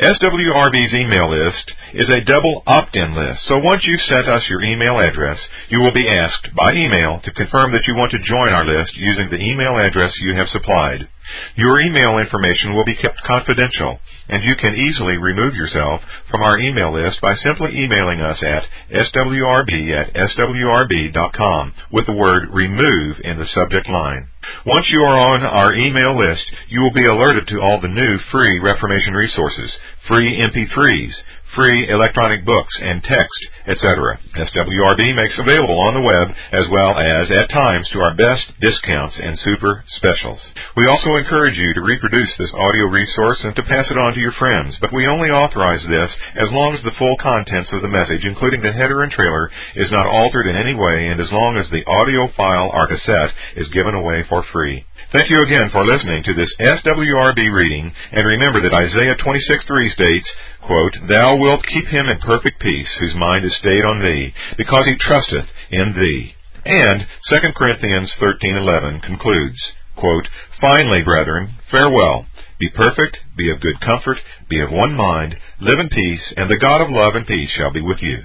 [0.00, 4.98] SWRB's email list is a double opt-in list, so once you've sent us your email
[4.98, 8.64] address, you will be asked by email to confirm that you want to join our
[8.64, 11.08] list using the email address you have supplied.
[11.56, 16.00] Your email information will be kept confidential, and you can easily remove yourself
[16.30, 22.48] from our email list by simply emailing us at swrb at swrb.com with the word
[22.52, 24.28] remove in the subject line.
[24.64, 28.18] Once you are on our email list, you will be alerted to all the new
[28.30, 29.70] free Reformation resources,
[30.08, 31.12] free MP3s,
[31.54, 34.18] free electronic books and text, etc.
[34.36, 39.16] SWRB makes available on the web as well as at times to our best discounts
[39.18, 40.40] and super specials.
[40.76, 44.20] We also encourage you to reproduce this audio resource and to pass it on to
[44.20, 47.88] your friends, but we only authorize this as long as the full contents of the
[47.88, 51.56] message, including the header and trailer, is not altered in any way and as long
[51.56, 54.84] as the audio file or cassette is given away for free.
[55.10, 60.28] Thank you again for listening to this SWRB reading, and remember that Isaiah 26:3 states,
[60.60, 64.84] quote, Thou wilt keep him in perfect peace, whose mind is stayed on thee, because
[64.84, 66.34] he trusteth in thee.
[66.66, 69.58] And 2 Corinthians 13:11 concludes,
[69.96, 70.28] quote,
[70.60, 72.26] Finally, brethren, farewell.
[72.58, 74.18] Be perfect, be of good comfort,
[74.50, 77.72] be of one mind, live in peace, and the God of love and peace shall
[77.72, 78.24] be with you.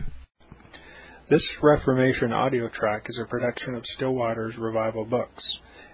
[1.30, 5.44] This Reformation audio track is a production of Still Waters Revival Books.